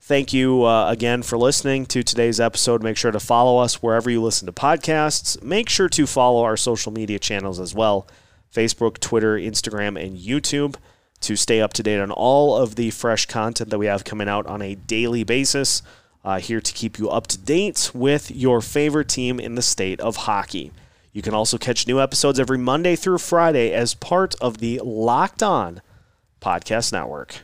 Thank 0.00 0.32
you 0.32 0.64
uh, 0.64 0.90
again 0.90 1.22
for 1.22 1.38
listening 1.38 1.86
to 1.86 2.02
today's 2.02 2.40
episode. 2.40 2.82
Make 2.82 2.96
sure 2.96 3.12
to 3.12 3.20
follow 3.20 3.58
us 3.58 3.80
wherever 3.80 4.10
you 4.10 4.22
listen 4.22 4.46
to 4.46 4.52
podcasts. 4.52 5.40
Make 5.40 5.68
sure 5.68 5.88
to 5.90 6.06
follow 6.06 6.42
our 6.42 6.56
social 6.56 6.90
media 6.90 7.20
channels 7.20 7.60
as 7.60 7.74
well 7.74 8.08
Facebook, 8.52 8.98
Twitter, 8.98 9.36
Instagram, 9.36 10.02
and 10.02 10.16
YouTube 10.16 10.76
to 11.20 11.36
stay 11.36 11.60
up 11.60 11.72
to 11.74 11.82
date 11.82 12.00
on 12.00 12.10
all 12.10 12.56
of 12.56 12.76
the 12.76 12.90
fresh 12.90 13.26
content 13.26 13.70
that 13.70 13.78
we 13.78 13.86
have 13.86 14.04
coming 14.04 14.28
out 14.28 14.46
on 14.46 14.62
a 14.62 14.74
daily 14.74 15.24
basis. 15.24 15.82
Uh, 16.24 16.38
here 16.38 16.60
to 16.60 16.72
keep 16.72 16.98
you 16.98 17.08
up 17.08 17.26
to 17.28 17.38
date 17.38 17.90
with 17.94 18.30
your 18.30 18.60
favorite 18.60 19.08
team 19.08 19.40
in 19.40 19.54
the 19.54 19.62
state 19.62 20.00
of 20.00 20.16
hockey. 20.16 20.72
You 21.12 21.22
can 21.22 21.34
also 21.34 21.58
catch 21.58 21.86
new 21.86 22.00
episodes 22.00 22.38
every 22.38 22.58
Monday 22.58 22.94
through 22.96 23.18
Friday 23.18 23.72
as 23.72 23.94
part 23.94 24.34
of 24.40 24.58
the 24.58 24.80
Locked 24.84 25.42
On 25.42 25.80
Podcast 26.40 26.92
Network. 26.92 27.36